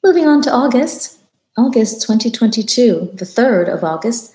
Moving 0.02 0.26
on 0.26 0.42
to 0.42 0.50
August, 0.50 1.20
August 1.56 2.02
2022, 2.02 3.10
the 3.14 3.24
3rd 3.24 3.72
of 3.72 3.84
August, 3.84 4.34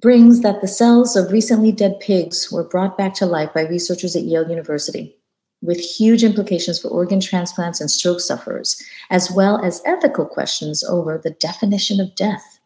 brings 0.00 0.40
that 0.40 0.60
the 0.60 0.66
cells 0.66 1.14
of 1.14 1.30
recently 1.30 1.70
dead 1.70 2.00
pigs 2.00 2.50
were 2.50 2.64
brought 2.64 2.98
back 2.98 3.14
to 3.14 3.24
life 3.24 3.54
by 3.54 3.62
researchers 3.62 4.16
at 4.16 4.24
Yale 4.24 4.48
University 4.50 5.16
with 5.62 5.78
huge 5.78 6.24
implications 6.24 6.80
for 6.80 6.88
organ 6.88 7.20
transplants 7.20 7.80
and 7.80 7.90
stroke 7.90 8.20
sufferers, 8.20 8.82
as 9.08 9.30
well 9.30 9.64
as 9.64 9.80
ethical 9.86 10.26
questions 10.26 10.82
over 10.84 11.16
the 11.16 11.30
definition 11.30 12.00
of 12.00 12.14
death. 12.16 12.58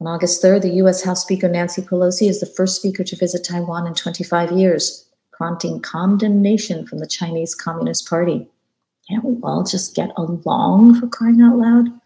On 0.00 0.06
August 0.06 0.42
3rd, 0.42 0.62
the 0.62 0.74
U.S. 0.74 1.02
House 1.02 1.22
Speaker 1.22 1.48
Nancy 1.48 1.82
Pelosi 1.82 2.28
is 2.28 2.38
the 2.38 2.46
first 2.46 2.76
speaker 2.76 3.02
to 3.02 3.16
visit 3.16 3.44
Taiwan 3.44 3.88
in 3.88 3.94
25 3.94 4.52
years, 4.52 5.04
prompting 5.32 5.80
condemnation 5.80 6.86
from 6.86 7.00
the 7.00 7.06
Chinese 7.08 7.56
Communist 7.56 8.08
Party. 8.08 8.48
Can't 9.08 9.24
we 9.24 9.36
all 9.42 9.64
just 9.64 9.96
get 9.96 10.10
along 10.16 11.00
for 11.00 11.08
crying 11.08 11.42
out 11.42 11.58
loud? 11.58 11.99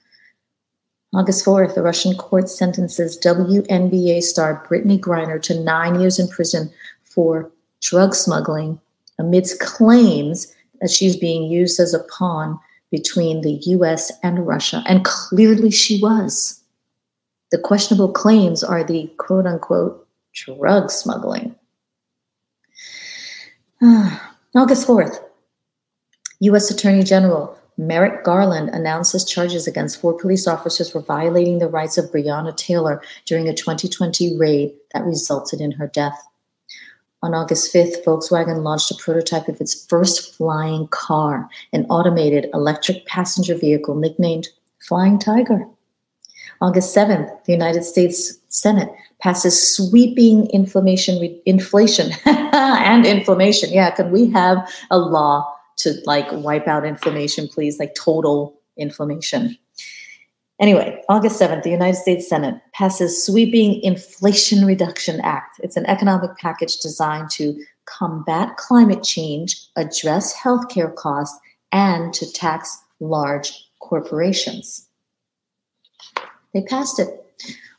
August 1.14 1.44
4th, 1.44 1.76
the 1.76 1.82
Russian 1.82 2.16
court 2.16 2.48
sentences 2.48 3.18
WNBA 3.20 4.20
star 4.22 4.66
Brittney 4.68 4.98
Griner 4.98 5.40
to 5.42 5.62
nine 5.62 6.00
years 6.00 6.18
in 6.18 6.26
prison 6.26 6.72
for 7.02 7.50
drug 7.80 8.14
smuggling 8.14 8.80
amidst 9.18 9.60
claims 9.60 10.52
that 10.80 10.90
she's 10.90 11.16
being 11.16 11.44
used 11.44 11.78
as 11.78 11.94
a 11.94 12.02
pawn 12.04 12.58
between 12.90 13.42
the 13.42 13.52
US 13.52 14.10
and 14.24 14.44
Russia. 14.46 14.82
And 14.86 15.04
clearly 15.04 15.70
she 15.70 16.00
was. 16.00 16.60
The 17.52 17.58
questionable 17.58 18.10
claims 18.10 18.64
are 18.64 18.82
the 18.82 19.06
quote 19.16 19.46
unquote 19.46 20.06
drug 20.34 20.90
smuggling. 20.90 21.54
August 24.56 24.86
4th, 24.86 25.18
U.S. 26.40 26.70
Attorney 26.70 27.04
General 27.04 27.56
Merrick 27.76 28.22
Garland 28.24 28.68
announces 28.70 29.24
charges 29.24 29.66
against 29.66 30.00
four 30.00 30.12
police 30.12 30.46
officers 30.46 30.90
for 30.90 31.00
violating 31.00 31.58
the 31.58 31.68
rights 31.68 31.98
of 31.98 32.10
Breonna 32.10 32.56
Taylor 32.56 33.02
during 33.24 33.48
a 33.48 33.54
2020 33.54 34.36
raid 34.36 34.72
that 34.92 35.04
resulted 35.04 35.60
in 35.60 35.72
her 35.72 35.88
death. 35.88 36.22
On 37.22 37.34
August 37.34 37.74
5th, 37.74 38.04
Volkswagen 38.04 38.62
launched 38.62 38.90
a 38.90 38.96
prototype 38.96 39.48
of 39.48 39.60
its 39.60 39.86
first 39.86 40.34
flying 40.34 40.86
car, 40.88 41.48
an 41.72 41.86
automated 41.86 42.48
electric 42.52 43.06
passenger 43.06 43.56
vehicle 43.56 43.94
nicknamed 43.94 44.48
Flying 44.86 45.18
Tiger. 45.18 45.66
August 46.60 46.94
7th, 46.94 47.44
the 47.44 47.52
United 47.52 47.82
States 47.82 48.38
Senate 48.48 48.90
passes 49.20 49.74
sweeping 49.74 50.48
inflammation 50.50 51.18
re- 51.18 51.42
inflation 51.46 52.12
and 52.26 53.06
inflammation. 53.06 53.72
Yeah, 53.72 53.90
can 53.90 54.12
we 54.12 54.30
have 54.30 54.70
a 54.90 54.98
law 54.98 55.53
to 55.78 55.94
like 56.04 56.26
wipe 56.30 56.68
out 56.68 56.84
inflammation, 56.84 57.48
please? 57.48 57.78
Like 57.78 57.94
total 57.94 58.58
inflammation. 58.76 59.56
Anyway, 60.60 61.02
August 61.08 61.40
7th, 61.40 61.64
the 61.64 61.70
United 61.70 61.96
States 61.96 62.28
Senate 62.28 62.60
passes 62.72 63.24
sweeping 63.24 63.82
Inflation 63.82 64.64
Reduction 64.64 65.20
Act. 65.22 65.58
It's 65.62 65.76
an 65.76 65.84
economic 65.86 66.36
package 66.38 66.76
designed 66.76 67.30
to 67.30 67.60
combat 67.86 68.56
climate 68.56 69.02
change, 69.02 69.60
address 69.76 70.34
healthcare 70.34 70.94
costs, 70.94 71.38
and 71.72 72.14
to 72.14 72.32
tax 72.32 72.78
large 73.00 73.52
corporations. 73.80 74.88
They 76.52 76.62
passed 76.62 77.00
it. 77.00 77.08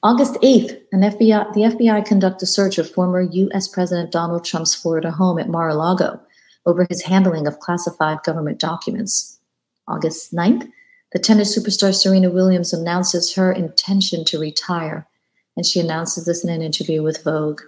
August 0.03 0.33
8th, 0.35 0.77
an 0.91 1.01
FBI, 1.01 1.53
the 1.53 1.61
FBI 1.61 2.05
conducted 2.05 2.43
a 2.43 2.45
search 2.45 2.77
of 2.77 2.91
former 2.91 3.21
U.S. 3.21 3.69
President 3.69 4.11
Donald 4.11 4.43
Trump's 4.43 4.75
Florida 4.75 5.11
home 5.11 5.39
at 5.39 5.49
Mar-a-Lago 5.49 6.19
over 6.65 6.85
his 6.89 7.03
handling 7.03 7.47
of 7.47 7.59
classified 7.59 8.23
government 8.23 8.59
documents. 8.59 9.39
August 9.87 10.33
9th, 10.33 10.67
the 11.13 11.19
tennis 11.19 11.57
superstar 11.57 11.93
Serena 11.93 12.29
Williams 12.29 12.73
announces 12.73 13.33
her 13.35 13.51
intention 13.51 14.25
to 14.25 14.39
retire, 14.39 15.07
and 15.55 15.65
she 15.65 15.79
announces 15.79 16.25
this 16.25 16.43
in 16.43 16.49
an 16.49 16.61
interview 16.61 17.03
with 17.03 17.23
Vogue. 17.23 17.61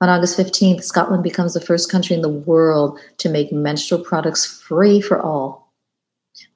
On 0.00 0.08
August 0.08 0.38
15th, 0.38 0.84
Scotland 0.84 1.24
becomes 1.24 1.54
the 1.54 1.60
first 1.60 1.90
country 1.90 2.14
in 2.14 2.22
the 2.22 2.28
world 2.28 2.98
to 3.18 3.28
make 3.28 3.52
menstrual 3.52 4.04
products 4.04 4.46
free 4.46 5.00
for 5.00 5.20
all. 5.20 5.72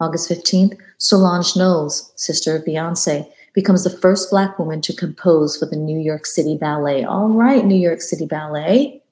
August 0.00 0.30
15th, 0.30 0.78
Solange 0.98 1.56
Knowles, 1.56 2.12
sister 2.14 2.54
of 2.54 2.64
Beyonce, 2.64 3.28
becomes 3.52 3.82
the 3.84 3.90
first 3.90 4.30
Black 4.30 4.58
woman 4.58 4.80
to 4.80 4.94
compose 4.94 5.56
for 5.56 5.66
the 5.66 5.76
New 5.76 5.98
York 5.98 6.24
City 6.24 6.56
Ballet. 6.56 7.04
All 7.04 7.28
right, 7.28 7.64
New 7.64 7.78
York 7.78 8.00
City 8.00 8.26
Ballet. 8.26 9.02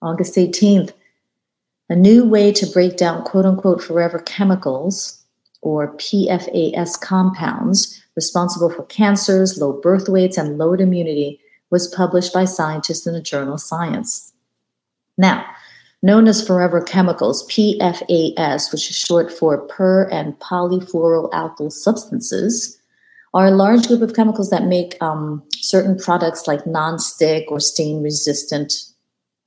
August 0.00 0.36
18th, 0.36 0.92
a 1.88 1.96
new 1.96 2.24
way 2.24 2.52
to 2.52 2.66
break 2.66 2.96
down 2.96 3.22
quote 3.24 3.46
unquote 3.46 3.82
forever 3.82 4.18
chemicals 4.20 5.22
or 5.60 5.96
PFAS 5.96 7.00
compounds 7.00 8.02
responsible 8.14 8.70
for 8.70 8.84
cancers, 8.84 9.58
low 9.58 9.72
birth 9.72 10.08
weights, 10.08 10.36
and 10.36 10.58
lowered 10.58 10.80
immunity 10.80 11.40
was 11.70 11.92
published 11.94 12.32
by 12.32 12.44
scientists 12.44 13.06
in 13.06 13.14
the 13.14 13.20
journal 13.20 13.58
Science. 13.58 14.32
Now, 15.16 15.44
known 16.02 16.26
as 16.26 16.46
forever 16.46 16.80
chemicals, 16.80 17.46
PFAS, 17.48 18.72
which 18.72 18.90
is 18.90 18.96
short 18.96 19.30
for 19.30 19.58
per 19.68 20.08
and 20.08 20.38
polyfluoroalkyl 20.40 21.72
substances, 21.72 22.78
are 23.34 23.46
a 23.46 23.50
large 23.52 23.86
group 23.86 24.02
of 24.02 24.14
chemicals 24.14 24.50
that 24.50 24.64
make 24.64 25.00
um, 25.02 25.42
certain 25.52 25.96
products 25.98 26.46
like 26.46 26.66
non-stick 26.66 27.44
or 27.50 27.60
stain 27.60 28.02
resistant, 28.02 28.84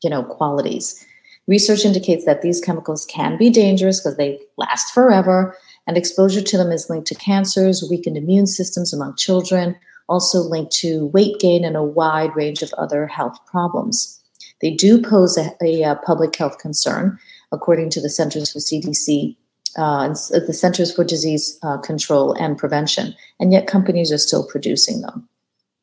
you 0.04 0.10
know, 0.10 0.24
qualities. 0.24 1.06
Research 1.48 1.86
indicates 1.86 2.26
that 2.26 2.42
these 2.42 2.62
chemicals 2.62 3.06
can 3.06 3.38
be 3.38 3.50
dangerous 3.50 4.00
because 4.00 4.18
they 4.18 4.40
last 4.58 4.94
forever 4.94 5.56
and 5.88 5.98
exposure 5.98 6.42
to 6.42 6.58
them 6.58 6.72
is 6.72 6.90
linked 6.90 7.08
to 7.08 7.16
cancers, 7.16 7.88
weakened 7.90 8.18
immune 8.18 8.48
systems 8.48 8.94
among 8.94 9.16
children, 9.16 9.76
also 10.08 10.40
linked 10.40 10.72
to 10.72 11.08
weight 11.08 11.40
gain 11.40 11.66
and 11.66 11.76
a 11.76 11.84
wide 11.84 12.36
range 12.36 12.62
of 12.62 12.74
other 12.74 13.08
health 13.08 13.38
problems. 13.46 14.20
They 14.62 14.72
do 14.72 15.02
pose 15.02 15.38
a, 15.38 15.52
a, 15.64 15.82
a 15.82 15.96
public 16.06 16.36
health 16.36 16.60
concern, 16.60 17.18
according 17.52 17.90
to 17.92 18.02
the 18.02 18.10
Centers 18.10 18.52
for 18.52 18.60
CDC, 18.60 19.36
uh, 19.78 20.10
the 20.10 20.54
Centers 20.54 20.94
for 20.94 21.04
Disease 21.04 21.58
uh, 21.64 21.78
Control 21.78 22.34
and 22.34 22.58
Prevention, 22.58 23.16
and 23.40 23.52
yet 23.52 23.68
companies 23.68 24.12
are 24.12 24.18
still 24.18 24.46
producing 24.46 25.02
them. 25.02 25.28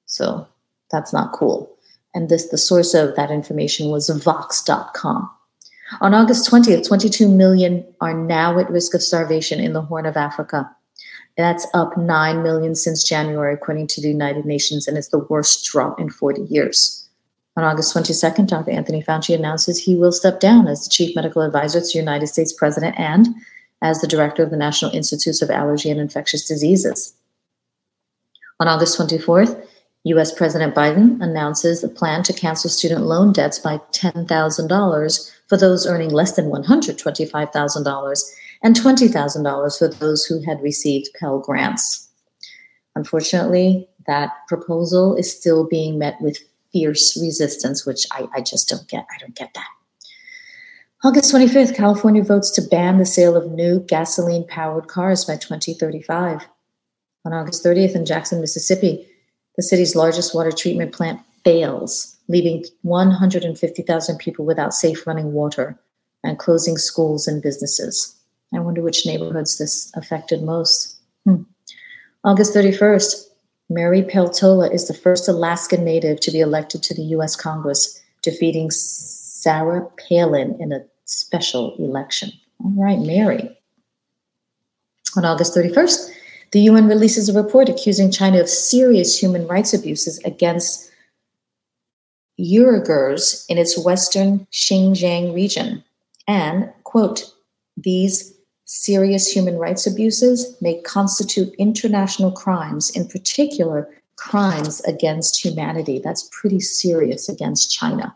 So 0.07 0.47
that's 0.91 1.13
not 1.13 1.33
cool. 1.33 1.75
And 2.15 2.29
this, 2.29 2.49
the 2.49 2.59
source 2.59 2.95
of 2.95 3.17
that 3.17 3.31
information 3.31 3.91
was 3.91 4.09
Vox.com. 4.09 5.31
On 6.01 6.15
August 6.15 6.51
20th, 6.51 6.87
22 6.87 7.29
million 7.29 7.85
are 8.01 8.15
now 8.15 8.59
at 8.59 8.71
risk 8.71 8.95
of 8.95 9.03
starvation 9.03 9.59
in 9.59 9.73
the 9.73 9.83
Horn 9.83 10.07
of 10.07 10.17
Africa. 10.17 10.71
That's 11.37 11.67
up 11.73 11.97
9 11.97 12.43
million 12.43 12.75
since 12.75 13.05
January, 13.05 13.55
according 13.55 13.87
to 13.89 14.01
the 14.01 14.09
United 14.09 14.45
Nations, 14.45 14.87
and 14.87 14.99
it's 14.99 15.09
the 15.09 15.25
worst 15.31 15.65
drop 15.65 15.99
in 15.99 16.11
40 16.11 16.43
years. 16.43 17.09
On 17.57 17.65
August 17.65 17.95
22nd, 17.95 18.47
Dr. 18.47 18.71
Anthony 18.71 19.03
Fauci 19.03 19.35
announces 19.35 19.79
he 19.79 19.97
will 19.97 20.13
step 20.13 20.41
down 20.41 20.69
as 20.69 20.85
the 20.85 20.91
chief 20.91 21.17
medical 21.17 21.43
advisor 21.43 21.81
to 21.81 21.87
the 21.87 21.99
United 21.99 22.27
States 22.27 22.53
president 22.53 22.99
and 22.99 23.29
as 23.83 24.01
the 24.01 24.07
director 24.07 24.43
of 24.43 24.51
the 24.51 24.57
National 24.57 24.93
Institutes 24.93 25.43
of 25.43 25.51
Allergy 25.51 25.91
and 25.91 26.01
Infectious 26.01 26.47
Diseases. 26.47 27.15
On 28.61 28.69
August 28.69 28.99
24th, 28.99 29.65
US 30.09 30.33
President 30.33 30.75
Biden 30.75 31.21
announces 31.23 31.83
a 31.83 31.89
plan 31.89 32.23
to 32.25 32.33
cancel 32.33 32.71
student 32.71 33.03
loan 33.03 33.33
debts 33.33 33.59
by 33.59 33.79
$10,000 33.93 35.33
for 35.47 35.57
those 35.57 35.87
earning 35.87 36.11
less 36.11 36.37
than 36.37 36.51
$125,000 36.51 38.23
and 38.63 38.77
$20,000 38.77 39.79
for 39.79 39.89
those 39.89 40.25
who 40.25 40.43
had 40.43 40.61
received 40.63 41.09
Pell 41.19 41.39
Grants. 41.39 42.09
Unfortunately, 42.95 43.89
that 44.07 44.31
proposal 44.49 45.15
is 45.15 45.31
still 45.31 45.67
being 45.67 45.99
met 45.99 46.17
with 46.21 46.39
fierce 46.73 47.17
resistance, 47.21 47.87
which 47.87 48.07
I, 48.11 48.27
I 48.35 48.41
just 48.41 48.69
don't 48.69 48.89
get. 48.89 49.07
I 49.15 49.19
don't 49.19 49.37
get 49.37 49.55
that. 49.55 49.69
August 51.05 51.33
25th, 51.33 51.77
California 51.77 52.25
votes 52.25 52.51
to 52.51 52.63
ban 52.63 52.99
the 52.99 53.07
sale 53.07 53.37
of 53.37 53.53
new 53.53 53.81
gasoline 53.81 54.45
powered 54.49 54.89
cars 54.89 55.25
by 55.25 55.37
2035. 55.37 56.49
On 57.25 57.33
August 57.33 57.65
30th, 57.65 57.95
in 57.95 58.05
Jackson, 58.05 58.41
Mississippi, 58.41 59.08
the 59.59 59.63
city's 59.65 59.97
largest 59.97 60.37
water 60.37 60.53
treatment 60.53 60.93
plant 60.93 61.21
fails, 61.45 62.17
leaving 62.29 62.65
150,000 62.83 64.19
people 64.19 64.47
without 64.47 64.73
safe 64.73 65.05
running 65.05 65.33
water 65.33 65.77
and 66.23 66.39
closing 66.39 66.79
schools 66.79 67.27
and 67.27 67.43
businesses. 67.43 68.15
I 68.55 68.61
wonder 68.61 68.83
which 68.83 69.05
neighborhoods 69.05 69.59
this 69.59 69.91
affected 69.97 70.45
most. 70.45 70.97
Hmm. 71.25 71.43
August 72.23 72.55
31st, 72.55 73.27
Mary 73.69 74.03
Peltola 74.03 74.73
is 74.73 74.87
the 74.87 74.95
first 74.95 75.29
Alaskan 75.29 75.85
native 75.85 76.21
to 76.21 76.31
be 76.31 76.39
elected 76.39 76.85
to 76.85 76.95
the 76.95 77.03
U.S. 77.17 77.35
Congress, 77.35 78.01
defeating 78.23 78.71
Sarah 78.71 79.89
Palin 80.09 80.57
in 80.61 80.71
a 80.73 80.85
special 81.05 81.75
election. 81.79 82.31
All 82.65 82.73
right, 82.77 83.01
Mary. 83.01 83.59
On 85.17 85.25
August 85.25 85.57
31st, 85.57 86.15
the 86.53 86.61
UN 86.61 86.89
releases 86.89 87.29
a 87.29 87.43
report 87.43 87.69
accusing 87.69 88.11
China 88.11 88.41
of 88.41 88.49
serious 88.49 89.21
human 89.21 89.47
rights 89.47 89.75
abuses 89.75 90.19
against 90.25 90.91
Uyghurs 92.39 93.45
in 93.49 93.59
its 93.59 93.77
western 93.77 94.47
Xinjiang 94.53 95.35
region. 95.35 95.85
And, 96.27 96.71
quote, 96.85 97.25
these 97.77 98.35
serious 98.65 99.31
human 99.31 99.59
rights 99.59 99.87
abuses 99.87 100.57
may 100.61 100.81
constitute 100.83 101.55
international 101.59 102.33
crimes, 102.33 102.91
in 102.91 103.09
particular, 103.09 103.89
crimes 104.17 104.81
against 104.83 105.43
humanity. 105.43 106.01
That's 106.03 106.29
pretty 106.33 106.61
serious 106.61 107.29
against 107.29 107.73
China. 107.73 108.15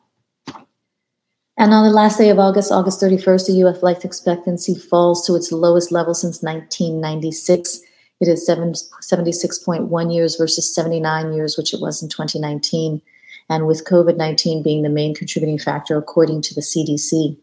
And 1.59 1.73
on 1.73 1.85
the 1.85 1.90
last 1.90 2.18
day 2.18 2.31
of 2.31 2.38
August, 2.38 2.73
August 2.73 3.01
31st, 3.01 3.47
the 3.47 3.66
US 3.66 3.83
life 3.83 4.05
expectancy 4.05 4.75
falls 4.75 5.27
to 5.27 5.35
its 5.35 5.53
lowest 5.53 5.92
level 5.92 6.14
since 6.14 6.42
1996 6.42 7.81
it 8.22 8.28
is 8.28 8.48
76.1 8.48 10.14
years 10.14 10.37
versus 10.37 10.72
79 10.72 11.32
years, 11.32 11.58
which 11.58 11.74
it 11.74 11.80
was 11.80 12.00
in 12.00 12.08
2019. 12.08 13.02
And 13.48 13.66
with 13.66 13.85
COVID 13.85 14.16
19 14.16 14.62
being 14.62 14.82
the 14.82 14.88
main 14.88 15.12
contributing 15.12 15.58
factor, 15.58 15.98
according 15.98 16.42
to 16.42 16.54
the 16.54 16.61
CDC. 16.61 17.37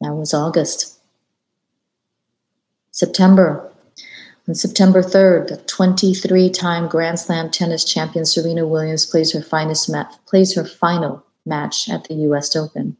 That 0.00 0.14
was 0.14 0.34
August. 0.34 0.98
September. 2.90 3.72
On 4.48 4.54
September 4.56 5.00
3rd, 5.00 5.46
the 5.46 5.56
23 5.58 6.50
time 6.50 6.88
Grand 6.88 7.20
Slam 7.20 7.48
tennis 7.48 7.84
champion 7.84 8.24
Serena 8.24 8.66
Williams 8.66 9.06
plays 9.06 9.32
her, 9.32 9.40
finest 9.40 9.88
ma- 9.88 10.10
plays 10.26 10.56
her 10.56 10.64
final 10.64 11.24
match 11.44 11.88
at 11.88 12.04
the 12.04 12.14
US 12.14 12.56
Open. 12.56 12.96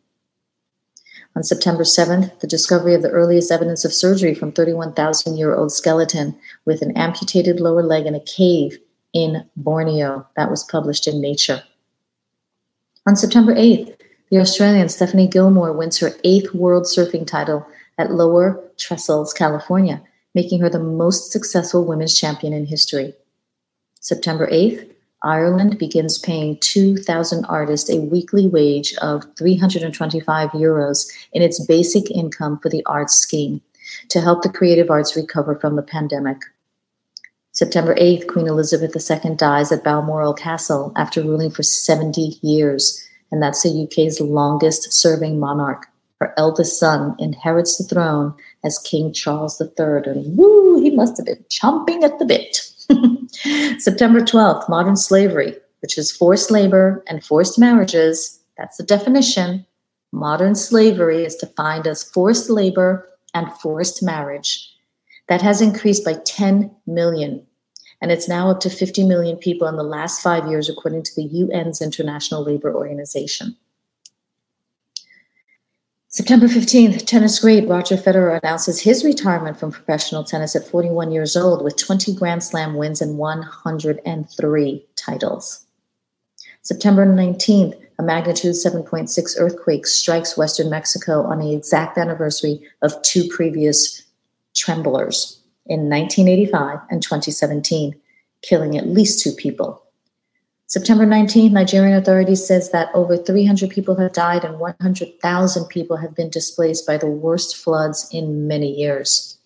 On 1.37 1.43
September 1.43 1.83
7th, 1.83 2.41
the 2.41 2.47
discovery 2.47 2.95
of 2.95 3.03
the 3.03 3.11
earliest 3.11 3.51
evidence 3.53 3.85
of 3.85 3.93
surgery 3.93 4.35
from 4.35 4.53
31,000 4.53 5.37
year 5.37 5.55
old 5.55 5.71
skeleton 5.71 6.35
with 6.65 6.81
an 6.81 6.97
amputated 6.97 7.61
lower 7.61 7.83
leg 7.83 8.07
in 8.07 8.15
a 8.15 8.21
cave 8.21 8.79
in 9.13 9.45
Borneo. 9.55 10.27
That 10.37 10.51
was 10.51 10.65
published 10.65 11.07
in 11.07 11.21
Nature. 11.21 11.63
On 13.07 13.17
September 13.17 13.55
8th, 13.55 13.95
the 14.31 14.39
Australian 14.39 14.89
Stephanie 14.89 15.29
Gilmore 15.29 15.75
wins 15.75 15.99
her 15.99 16.15
eighth 16.25 16.55
world 16.55 16.85
surfing 16.85 17.27
title 17.27 17.67
at 17.99 18.11
Lower 18.11 18.59
Trestles, 18.79 19.35
California, 19.35 20.03
making 20.35 20.61
her 20.63 20.71
the 20.71 20.79
most 20.79 21.33
successful 21.33 21.85
women's 21.85 22.19
champion 22.19 22.55
in 22.55 22.65
history. 22.65 23.13
September 24.01 24.47
8th, 24.47 24.91
Ireland 25.27 25.77
begins 25.77 26.19
paying 26.19 26.57
2,000 26.61 27.45
artists 27.47 27.91
a 27.91 27.99
weekly 27.99 28.47
wage 28.47 28.95
of 29.03 29.25
325 29.37 30.51
euros 30.51 31.11
in 31.33 31.43
its 31.43 31.65
basic 31.67 32.13
income 32.13 32.61
for 32.61 32.69
the 32.69 32.85
arts 32.87 33.17
scheme 33.17 33.61
to 34.11 34.21
help 34.21 34.43
the 34.43 34.49
creative 34.49 34.89
arts 34.89 35.17
recover 35.17 35.57
from 35.57 35.75
the 35.75 35.83
pandemic. 35.83 36.39
September 37.51 37.97
8th, 37.97 38.29
Queen 38.29 38.47
Elizabeth 38.47 38.95
II 38.95 39.35
dies 39.35 39.73
at 39.73 39.83
Balmoral 39.83 40.33
Castle 40.33 40.93
after 40.95 41.23
ruling 41.23 41.51
for 41.51 41.65
70 41.65 42.39
years, 42.43 43.05
and 43.33 43.43
that's 43.43 43.65
the 43.65 43.85
UK's 43.85 44.21
longest 44.21 44.93
serving 44.93 45.41
monarch. 45.41 45.87
Her 46.21 46.35
eldest 46.37 46.79
son 46.79 47.17
inherits 47.19 47.79
the 47.79 47.85
throne 47.85 48.33
as 48.63 48.79
King 48.79 49.13
Charles 49.13 49.61
III, 49.61 50.03
and 50.07 50.37
woo, 50.39 50.81
he 50.81 50.91
must 50.91 51.17
have 51.17 51.27
been 51.27 51.45
chomping 51.51 52.05
at 52.05 52.21
the 52.21 52.25
bit. 52.27 52.59
September 53.79 54.21
12th, 54.21 54.69
modern 54.69 54.97
slavery, 54.97 55.57
which 55.81 55.99
is 55.99 56.11
forced 56.11 56.51
labor 56.51 57.03
and 57.07 57.25
forced 57.25 57.59
marriages. 57.59 58.41
That's 58.57 58.77
the 58.77 58.85
definition. 58.85 59.67
Modern 60.13 60.55
slavery 60.55 61.25
is 61.25 61.37
defined 61.37 61.87
as 61.87 62.03
forced 62.03 62.49
labor 62.49 63.09
and 63.35 63.53
forced 63.55 64.03
marriage. 64.03 64.73
That 65.29 65.43
has 65.43 65.61
increased 65.61 66.05
by 66.05 66.15
10 66.25 66.75
million. 66.87 67.45
And 68.01 68.13
it's 68.13 68.29
now 68.29 68.51
up 68.51 68.61
to 68.61 68.71
50 68.71 69.05
million 69.07 69.37
people 69.37 69.67
in 69.67 69.77
the 69.77 69.83
last 69.83 70.23
five 70.23 70.47
years, 70.49 70.69
according 70.69 71.03
to 71.05 71.15
the 71.17 71.43
UN's 71.43 71.81
International 71.81 72.45
Labor 72.45 72.75
Organization. 72.75 73.57
September 76.17 76.47
15th, 76.47 77.05
tennis 77.05 77.41
great 77.41 77.69
Roger 77.69 77.95
Federer 77.95 78.41
announces 78.43 78.81
his 78.81 79.05
retirement 79.05 79.61
from 79.61 79.71
professional 79.71 80.25
tennis 80.25 80.57
at 80.57 80.67
41 80.67 81.13
years 81.13 81.37
old 81.37 81.63
with 81.63 81.77
20 81.77 82.15
Grand 82.15 82.43
Slam 82.43 82.73
wins 82.73 83.03
and 83.03 83.19
103 83.19 84.87
titles. 84.97 85.67
September 86.63 87.05
19th, 87.05 87.79
a 87.99 88.03
magnitude 88.03 88.55
7.6 88.55 89.35
earthquake 89.39 89.87
strikes 89.87 90.39
western 90.39 90.71
Mexico 90.71 91.23
on 91.23 91.39
the 91.39 91.55
exact 91.55 91.99
anniversary 91.99 92.63
of 92.81 92.95
two 93.03 93.29
previous 93.29 94.03
tremblers 94.55 95.39
in 95.67 95.91
1985 95.91 96.79
and 96.89 97.03
2017, 97.03 97.95
killing 98.41 98.79
at 98.79 98.89
least 98.89 99.23
two 99.23 99.33
people. 99.33 99.86
September 100.69 101.07
19th, 101.07 101.53
Nigerian 101.53 101.97
authorities 101.97 102.45
says 102.45 102.73
that 102.73 102.89
over 102.93 103.17
300 103.17 103.71
people 103.71 103.95
have 103.97 104.13
died 104.13 104.45
and 104.45 104.59
100,000 104.59 105.65
people 105.69 105.97
have 105.97 106.15
been 106.17 106.29
displaced 106.29 106.85
by 106.85 106.97
the 106.97 107.07
worst 107.07 107.57
floods 107.57 108.09
in 108.11 108.49
many 108.49 108.73
years. 108.73 109.39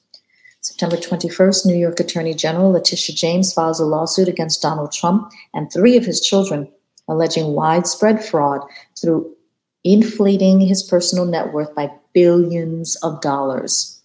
September 0.62 0.96
21st, 0.96 1.66
New 1.66 1.76
York 1.76 2.00
Attorney 2.00 2.33
General 2.33 2.72
Letitia 2.72 3.14
James 3.14 3.52
files 3.52 3.80
a 3.80 3.85
lawsuit 3.85 4.28
against 4.28 4.62
Donald 4.62 4.92
Trump 4.92 5.30
and 5.52 5.70
three 5.70 5.96
of 5.98 6.06
his 6.06 6.22
children, 6.22 6.70
alleging 7.06 7.52
widespread 7.52 8.24
fraud 8.24 8.62
through 9.00 9.35
inflating 9.85 10.61
his 10.61 10.83
personal 10.83 11.26
net 11.26 11.52
worth 11.52 11.74
by 11.74 11.90
billions 12.14 12.96
of 12.96 13.20
dollars. 13.20 14.00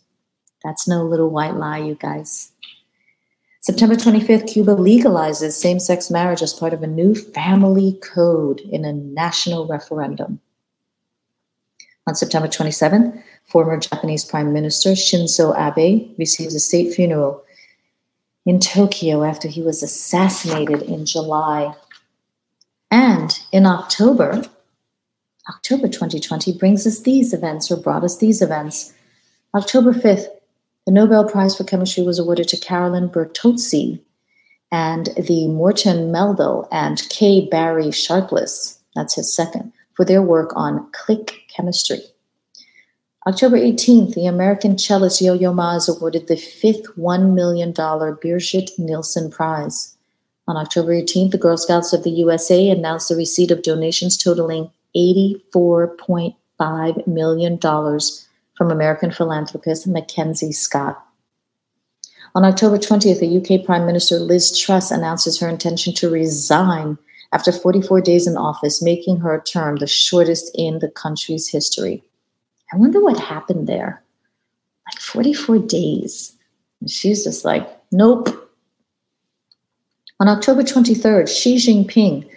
That's 0.65 0.87
no 0.87 1.03
little 1.03 1.29
white 1.29 1.55
lie, 1.55 1.79
you 1.79 1.95
guys. 1.95 2.51
September 3.65 3.95
25th, 3.95 4.45
Cuba 4.45 4.75
legalizes 4.75 5.53
same 5.53 5.79
sex 5.79 6.11
marriage 6.11 6.43
as 6.43 6.53
part 6.53 6.71
of 6.71 6.83
a 6.83 6.87
new 6.87 7.15
family 7.15 7.97
code 8.03 8.59
in 8.59 8.85
a 8.85 8.93
national 8.93 9.65
referendum. 9.65 10.39
On 12.05 12.13
September 12.13 12.47
27th, 12.47 13.19
former 13.45 13.75
Japanese 13.79 14.23
Prime 14.23 14.53
Minister 14.53 14.91
Shinzo 14.91 15.55
Abe 15.57 16.13
receives 16.19 16.53
a 16.53 16.59
state 16.59 16.93
funeral 16.93 17.43
in 18.45 18.59
Tokyo 18.59 19.23
after 19.23 19.47
he 19.47 19.63
was 19.63 19.81
assassinated 19.81 20.83
in 20.83 21.07
July. 21.07 21.73
And 22.91 23.31
in 23.51 23.65
October, 23.65 24.43
October 25.49 25.87
2020 25.87 26.55
brings 26.59 26.85
us 26.85 26.99
these 26.99 27.33
events 27.33 27.71
or 27.71 27.77
brought 27.77 28.03
us 28.03 28.17
these 28.17 28.43
events. 28.43 28.93
October 29.55 29.91
5th, 29.91 30.27
the 30.85 30.91
Nobel 30.91 31.27
Prize 31.27 31.55
for 31.55 31.63
Chemistry 31.63 32.03
was 32.03 32.19
awarded 32.19 32.47
to 32.49 32.57
Carolyn 32.57 33.09
Bertozzi 33.09 33.99
and 34.71 35.07
the 35.17 35.47
Morten 35.47 36.11
Meldal 36.11 36.67
and 36.71 37.01
K. 37.09 37.47
Barry 37.49 37.91
Sharpless, 37.91 38.79
that's 38.95 39.15
his 39.15 39.35
second, 39.35 39.73
for 39.93 40.05
their 40.05 40.21
work 40.21 40.51
on 40.55 40.87
click 40.91 41.41
chemistry. 41.47 42.01
October 43.27 43.57
18th, 43.57 44.13
the 44.13 44.27
American 44.27 44.77
cellist 44.77 45.19
Yo 45.19 45.33
Yo 45.33 45.51
Ma 45.51 45.75
is 45.75 45.89
awarded 45.89 46.27
the 46.27 46.35
fifth 46.35 46.85
$1 46.95 47.33
million 47.33 47.73
Birgit 47.73 48.77
Nilsson 48.77 49.31
Prize. 49.31 49.97
On 50.47 50.55
October 50.55 50.91
18th, 50.91 51.31
the 51.31 51.39
Girl 51.39 51.57
Scouts 51.57 51.91
of 51.91 52.03
the 52.03 52.11
USA 52.11 52.69
announced 52.69 53.09
the 53.09 53.15
receipt 53.15 53.49
of 53.49 53.63
donations 53.63 54.15
totaling 54.15 54.69
$84.5 54.95 57.07
million 57.07 57.57
from 58.57 58.71
American 58.71 59.11
philanthropist 59.11 59.87
Mackenzie 59.87 60.51
Scott. 60.51 61.01
On 62.35 62.43
October 62.43 62.77
20th, 62.77 63.19
the 63.19 63.37
UK 63.37 63.65
Prime 63.65 63.85
Minister 63.85 64.19
Liz 64.19 64.57
Truss 64.57 64.91
announces 64.91 65.39
her 65.39 65.47
intention 65.47 65.93
to 65.95 66.09
resign 66.09 66.97
after 67.31 67.51
44 67.51 68.01
days 68.01 68.27
in 68.27 68.37
office, 68.37 68.81
making 68.81 69.17
her 69.17 69.41
term 69.41 69.77
the 69.77 69.87
shortest 69.87 70.51
in 70.55 70.79
the 70.79 70.89
country's 70.89 71.47
history. 71.47 72.03
I 72.73 72.77
wonder 72.77 73.01
what 73.01 73.19
happened 73.19 73.67
there. 73.67 74.03
Like 74.87 75.01
44 75.01 75.59
days. 75.59 76.35
And 76.81 76.89
she's 76.89 77.23
just 77.23 77.45
like, 77.45 77.67
nope. 77.91 78.29
On 80.19 80.27
October 80.27 80.63
23rd, 80.63 81.27
Xi 81.29 81.55
Jinping 81.57 82.29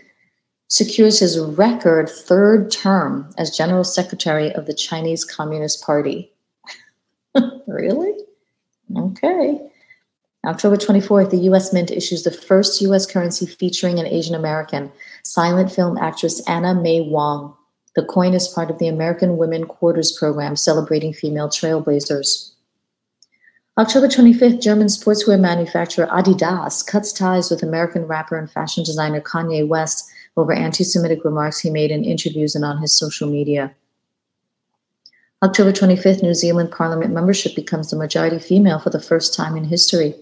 secures 0.69 1.19
his 1.19 1.39
record 1.41 2.09
third 2.09 2.71
term 2.71 3.31
as 3.39 3.57
General 3.57 3.85
Secretary 3.85 4.53
of 4.53 4.67
the 4.67 4.75
Chinese 4.75 5.25
Communist 5.25 5.83
Party. 5.83 6.33
really? 7.67 8.15
Okay. 8.97 9.61
October 10.47 10.77
24th, 10.77 11.31
the 11.31 11.49
US 11.51 11.73
Mint 11.73 11.91
issues 11.91 12.23
the 12.23 12.31
first 12.31 12.81
US 12.83 13.07
currency 13.07 13.45
featuring 13.45 13.99
an 13.99 14.07
Asian 14.07 14.35
American, 14.35 14.93
silent 15.25 15.73
film 15.73 15.99
actress 15.99 16.41
Anna 16.47 16.75
May 16.75 17.01
Wong. 17.01 17.55
The 17.97 18.05
coin 18.05 18.35
is 18.35 18.47
part 18.47 18.71
of 18.71 18.79
the 18.79 18.89
American 18.89 19.37
Women 19.37 19.67
Quarters 19.67 20.13
program 20.13 20.55
celebrating 20.55 21.13
female 21.13 21.49
trailblazers. 21.49 22.53
October 23.77 24.09
25th, 24.09 24.61
German 24.61 24.89
sportswear 24.89 25.39
manufacturer 25.39 26.07
Adidas 26.09 26.87
cuts 26.87 27.13
ties 27.13 27.51
with 27.51 27.63
American 27.63 28.07
rapper 28.07 28.37
and 28.37 28.51
fashion 28.51 28.85
designer 28.85 29.21
Kanye 29.21 29.67
West 29.67 30.08
over 30.39 30.53
anti 30.53 30.85
Semitic 30.85 31.25
remarks 31.25 31.59
he 31.59 31.69
made 31.69 31.91
in 31.91 32.05
interviews 32.05 32.55
and 32.55 32.65
on 32.65 32.79
his 32.79 32.97
social 32.97 33.29
media. 33.29 33.75
October 35.43 35.73
25th, 35.73 36.23
New 36.23 36.35
Zealand 36.35 36.71
Parliament 36.71 37.13
membership 37.13 37.55
becomes 37.55 37.91
the 37.91 37.97
majority 37.97 38.39
female 38.39 38.79
for 38.79 38.91
the 38.91 39.01
first 39.01 39.35
time 39.35 39.57
in 39.57 39.65
history. 39.65 40.15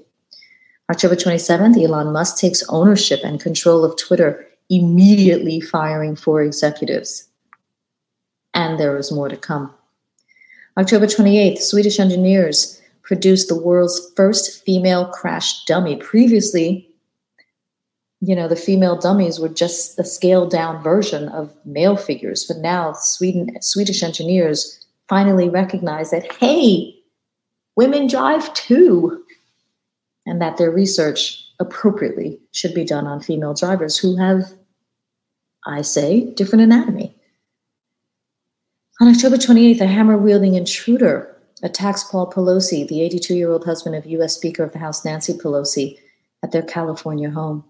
October 0.90 1.16
27th, 1.16 1.82
Elon 1.82 2.12
Musk 2.12 2.38
takes 2.38 2.62
ownership 2.68 3.20
and 3.24 3.40
control 3.40 3.84
of 3.84 3.96
Twitter, 3.98 4.46
immediately 4.70 5.60
firing 5.60 6.16
four 6.16 6.42
executives. 6.42 7.28
And 8.54 8.78
there 8.78 8.96
is 8.96 9.12
more 9.12 9.28
to 9.28 9.36
come. 9.36 9.72
October 10.78 11.06
28th, 11.06 11.58
Swedish 11.58 11.98
engineers 11.98 12.80
produced 13.02 13.48
the 13.48 13.58
world's 13.58 14.12
first 14.16 14.64
female 14.64 15.06
crash 15.08 15.64
dummy. 15.64 15.96
Previously, 15.96 16.85
you 18.26 18.34
know, 18.34 18.48
the 18.48 18.56
female 18.56 18.96
dummies 18.96 19.38
were 19.38 19.48
just 19.48 19.96
a 20.00 20.04
scaled 20.04 20.50
down 20.50 20.82
version 20.82 21.28
of 21.28 21.54
male 21.64 21.96
figures. 21.96 22.44
But 22.44 22.56
now 22.58 22.92
Sweden, 22.92 23.56
Swedish 23.60 24.02
engineers 24.02 24.84
finally 25.08 25.48
recognize 25.48 26.10
that, 26.10 26.30
hey, 26.32 26.92
women 27.76 28.08
drive 28.08 28.52
too, 28.54 29.22
and 30.26 30.42
that 30.42 30.56
their 30.56 30.72
research 30.72 31.40
appropriately 31.60 32.40
should 32.50 32.74
be 32.74 32.84
done 32.84 33.06
on 33.06 33.20
female 33.20 33.54
drivers 33.54 33.96
who 33.96 34.16
have, 34.16 34.42
I 35.64 35.82
say, 35.82 36.32
different 36.34 36.64
anatomy. 36.64 37.14
On 39.00 39.06
October 39.06 39.36
28th, 39.36 39.80
a 39.80 39.86
hammer 39.86 40.18
wielding 40.18 40.54
intruder 40.54 41.32
attacks 41.62 42.02
Paul 42.02 42.28
Pelosi, 42.32 42.88
the 42.88 43.02
82 43.02 43.36
year 43.36 43.50
old 43.52 43.64
husband 43.64 43.94
of 43.94 44.04
U.S. 44.06 44.34
Speaker 44.34 44.64
of 44.64 44.72
the 44.72 44.80
House 44.80 45.04
Nancy 45.04 45.32
Pelosi, 45.32 45.96
at 46.42 46.50
their 46.50 46.62
California 46.62 47.30
home. 47.30 47.64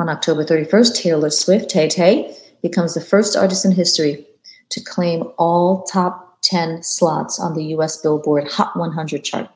On 0.00 0.08
October 0.08 0.44
31st, 0.44 0.94
Taylor 0.94 1.30
Swift, 1.30 1.70
Tay 1.70 1.88
Tay, 1.88 2.36
becomes 2.62 2.94
the 2.94 3.00
first 3.00 3.36
artist 3.36 3.64
in 3.64 3.72
history 3.72 4.24
to 4.70 4.80
claim 4.80 5.24
all 5.38 5.82
top 5.84 6.38
10 6.42 6.82
slots 6.82 7.40
on 7.40 7.54
the 7.54 7.64
US 7.74 8.00
Billboard 8.00 8.48
Hot 8.48 8.76
100 8.76 9.24
chart, 9.24 9.48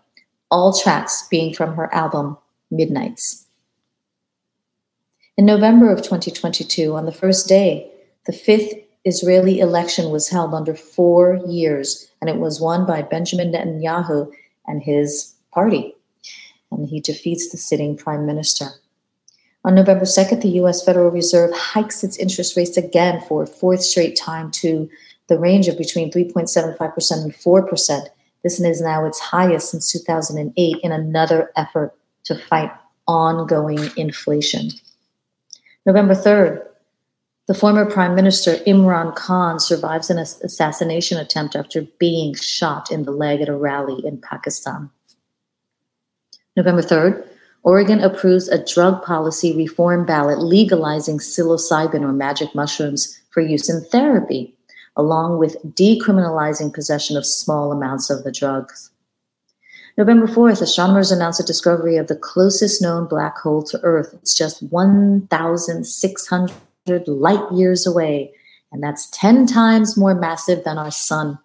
all 0.51 0.73
tracks 0.73 1.27
being 1.31 1.55
from 1.55 1.75
her 1.75 1.93
album 1.95 2.37
Midnights. 2.71 3.47
In 5.37 5.47
November 5.47 5.91
of 5.93 5.99
2022, 6.03 6.95
on 6.95 7.07
the 7.07 7.13
first 7.13 7.49
day, 7.49 7.91
the 8.27 8.33
fifth 8.33 8.75
Israeli 9.05 9.61
election 9.61 10.11
was 10.11 10.29
held 10.29 10.55
under 10.55 10.75
four 10.75 11.41
years, 11.47 12.09
and 12.21 12.29
it 12.29 12.37
was 12.37 12.61
won 12.61 12.87
by 12.87 13.03
Benjamin 13.03 13.53
Netanyahu 13.53 14.31
and 14.67 14.83
his 14.83 15.35
party. 15.53 15.95
And 16.71 16.89
he 16.89 17.01
defeats 17.01 17.51
the 17.51 17.59
sitting 17.59 17.97
prime 17.97 18.27
minister. 18.27 18.67
On 19.65 19.75
November 19.77 20.05
2nd, 20.05 20.43
the 20.43 20.61
US 20.61 20.85
Federal 20.85 21.11
Reserve 21.11 21.53
hikes 21.55 22.03
its 22.03 22.17
interest 22.17 22.57
rates 22.57 22.77
again 22.77 23.21
for 23.29 23.43
a 23.43 23.47
fourth 23.47 23.83
straight 23.83 24.17
time 24.17 24.51
to 24.53 24.91
the 25.29 25.39
range 25.39 25.69
of 25.69 25.79
between 25.79 26.11
3.75% 26.11 27.23
and 27.23 27.33
4%, 27.33 28.07
This 28.43 28.61
is 28.61 28.81
now 28.81 29.07
its 29.07 29.21
highest 29.21 29.71
since 29.71 29.93
2008 29.93 30.77
in 30.83 30.93
another 30.93 31.53
effort 31.57 31.95
to 32.25 32.35
fight 32.35 32.73
ongoing 33.07 33.91
inflation. 33.97 34.71
November 35.87 36.15
3rd, 36.15 36.67
the 37.47 37.55
former 37.55 37.85
Prime 37.89 38.15
Minister 38.15 38.57
Imran 38.67 39.15
Khan 39.15 39.59
survives 39.59 40.11
an 40.11 40.19
assassination 40.19 41.19
attempt 41.19 41.57
after 41.57 41.83
being 41.99 42.35
shot 42.35 42.91
in 42.91 43.05
the 43.05 43.11
leg 43.11 43.41
at 43.41 43.49
a 43.49 43.57
rally 43.57 44.05
in 44.07 44.21
Pakistan. 44.21 44.91
November 46.57 46.83
3rd, 46.83 47.27
Oregon 47.65 48.01
approves 48.01 48.49
a 48.49 48.65
drug 48.65 49.03
policy 49.03 49.57
reform 49.57 50.05
ballot 50.05 50.41
legalizing 50.41 51.19
psilocybin 51.19 52.03
or 52.03 52.13
magic 52.13 52.53
mushrooms 52.55 53.19
for 53.31 53.41
use 53.41 53.71
in 53.71 53.85
therapy, 53.85 54.53
along 54.97 55.39
with 55.39 55.57
decriminalizing 55.75 56.75
possession 56.75 57.17
of 57.17 57.25
small 57.25 57.71
amounts 57.71 58.11
of 58.11 58.25
the 58.25 58.33
drugs. 58.33 58.91
November 59.97 60.27
4th, 60.27 60.61
astronomers 60.61 61.13
announced 61.13 61.39
a 61.39 61.45
discovery 61.45 61.97
of 61.99 62.09
the 62.09 62.17
closest 62.17 62.83
known 62.83 63.07
black 63.07 63.39
hole 63.39 63.63
to 63.63 63.79
Earth. 63.83 64.13
It's 64.15 64.37
just 64.37 64.61
1,600 64.73 67.07
light 67.07 67.53
years 67.53 67.87
away, 67.87 68.33
and 68.73 68.83
that's 68.83 69.09
10 69.11 69.47
times 69.47 69.97
more 69.97 70.15
massive 70.15 70.65
than 70.65 70.79
our 70.79 70.91
sun. 70.91 71.39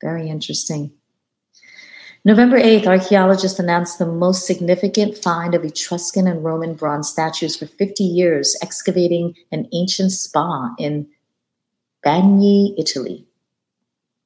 Very 0.00 0.28
interesting. 0.28 0.92
November 2.24 2.56
8th, 2.56 2.86
archaeologists 2.86 3.58
announced 3.58 3.98
the 3.98 4.06
most 4.06 4.46
significant 4.46 5.18
find 5.18 5.56
of 5.56 5.64
Etruscan 5.64 6.28
and 6.28 6.44
Roman 6.44 6.74
bronze 6.74 7.08
statues 7.08 7.56
for 7.56 7.66
50 7.66 8.04
years, 8.04 8.56
excavating 8.62 9.34
an 9.50 9.68
ancient 9.72 10.12
spa 10.12 10.72
in 10.78 11.08
Bagni, 12.06 12.78
Italy. 12.78 13.26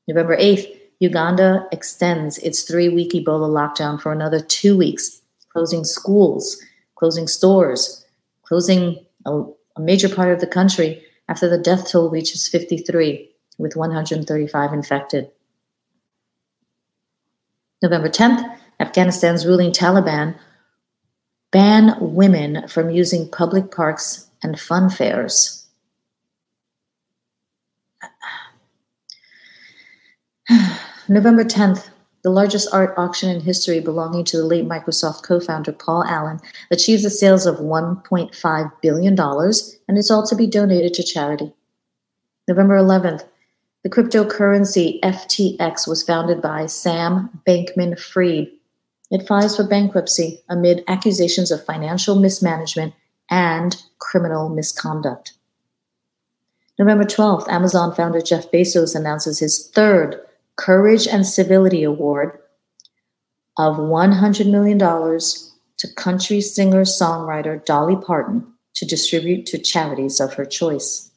November 0.07 0.37
8th, 0.37 0.79
Uganda 1.01 1.67
extends 1.73 2.37
its 2.39 2.65
three 2.65 2.91
week 2.91 3.13
Ebola 3.13 3.49
lockdown 3.49 3.99
for 3.99 4.13
another 4.13 4.41
two 4.41 4.77
weeks, 4.77 5.23
closing 5.49 5.85
schools, 5.85 6.63
closing 6.97 7.27
stores, 7.27 8.05
closing 8.43 9.07
a, 9.25 9.43
a 9.77 9.81
major 9.81 10.15
part 10.15 10.33
of 10.33 10.41
the 10.41 10.47
country 10.47 11.03
after 11.31 11.49
the 11.49 11.59
death 11.59 11.91
toll 11.91 12.11
reaches 12.11 12.47
53, 12.47 13.31
with 13.57 13.75
135 13.75 14.73
infected. 14.75 15.31
November 17.83 18.09
10th, 18.09 18.59
Afghanistan's 18.81 19.47
ruling 19.47 19.73
Taliban 19.73 20.35
ban 21.53 21.97
women 22.01 22.67
from 22.69 22.91
using 22.91 23.31
public 23.31 23.71
parks 23.71 24.29
and 24.43 24.59
fun 24.59 24.91
fairs. 24.91 25.67
November 31.09 31.45
10th, 31.45 31.89
the 32.23 32.31
largest 32.31 32.69
art 32.73 32.93
auction 32.97 33.29
in 33.29 33.41
history 33.41 33.81
belonging 33.81 34.25
to 34.25 34.37
the 34.37 34.45
late 34.45 34.67
Microsoft 34.67 35.23
co 35.23 35.39
founder 35.39 35.73
Paul 35.73 36.05
Allen 36.05 36.41
achieves 36.71 37.03
the 37.05 37.11
sales 37.11 37.47
of 37.47 37.57
$1.5 37.57 38.73
billion, 38.83 39.19
and 39.21 39.99
is 39.99 40.11
all 40.11 40.27
to 40.27 40.35
be 40.35 40.47
donated 40.47 40.93
to 40.95 41.05
charity. 41.05 41.53
November 42.49 42.77
11th, 42.79 43.25
the 43.87 44.03
cryptocurrency 44.03 44.99
FTX 45.03 45.87
was 45.87 46.03
founded 46.03 46.43
by 46.43 46.67
Sam 46.67 47.31
Bankman 47.47 47.97
Fried. 47.97 48.49
It 49.13 49.29
files 49.29 49.55
for 49.55 49.63
bankruptcy 49.63 50.43
amid 50.49 50.83
accusations 50.89 51.53
of 51.53 51.65
financial 51.65 52.19
mismanagement 52.19 52.95
and 53.31 53.81
criminal 54.01 54.49
misconduct. 54.49 55.35
November 56.81 57.05
12th, 57.05 57.49
Amazon 57.49 57.95
founder 57.95 58.21
Jeff 58.21 58.51
Bezos 58.51 58.97
announces 58.97 59.39
his 59.39 59.71
third 59.73 60.21
Courage 60.57 61.07
and 61.07 61.25
Civility 61.25 61.85
Award 61.85 62.41
of 63.57 63.77
$100 63.77 64.51
million 64.51 64.81
to 64.81 65.95
country 65.95 66.41
singer 66.41 66.83
songwriter 66.83 67.65
Dolly 67.65 67.95
Parton 68.05 68.53
to 68.75 68.85
distribute 68.85 69.47
to 69.47 69.59
charities 69.59 70.19
of 70.19 70.35
her 70.35 70.45
choice. 70.45 71.13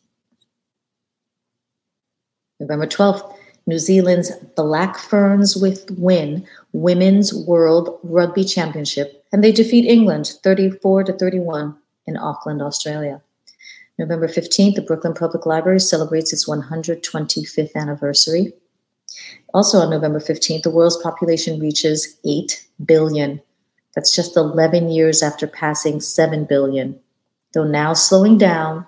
November 2.60 2.88
12th, 2.88 3.36
New 3.68 3.80
Zealand's 3.80 4.32
Black 4.56 4.98
Ferns 4.98 5.56
with 5.56 5.90
win 5.92 6.46
Women's 6.74 7.34
World 7.34 8.00
Rugby 8.04 8.44
Championship, 8.44 9.24
and 9.32 9.44
they 9.44 9.52
defeat 9.52 9.86
England 9.86 10.34
34 10.44 11.04
to 11.06 11.14
31 11.14 11.76
in 12.08 12.18
Auckland, 12.18 12.62
Australia. 12.62 13.22
November 14.00 14.28
15th, 14.28 14.76
the 14.76 14.82
Brooklyn 14.82 15.14
Public 15.14 15.46
Library 15.46 15.80
celebrates 15.80 16.34
its 16.34 16.48
125th 16.48 17.76
anniversary. 17.76 18.54
Also 19.54 19.80
on 19.80 19.90
November 19.90 20.20
15th, 20.20 20.64
the 20.64 20.72
world's 20.72 20.98
population 20.98 21.60
reaches 21.60 22.18
8 22.26 22.66
billion. 22.86 23.42
That's 23.96 24.16
just 24.16 24.38
11 24.38 24.90
years 24.90 25.22
after 25.22 25.48
passing 25.48 26.00
7 26.00 26.46
billion. 26.46 27.00
Though 27.54 27.66
now 27.66 27.94
slowing 27.94 28.38
down, 28.38 28.86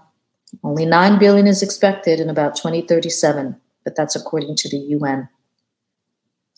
only 0.64 0.86
9 0.86 1.20
billion 1.20 1.48
is 1.48 1.62
expected 1.62 2.20
in 2.20 2.30
about 2.30 2.56
2037, 2.56 3.60
but 3.84 3.96
that's 3.96 4.16
according 4.16 4.56
to 4.58 4.70
the 4.70 4.78
UN. 4.78 5.28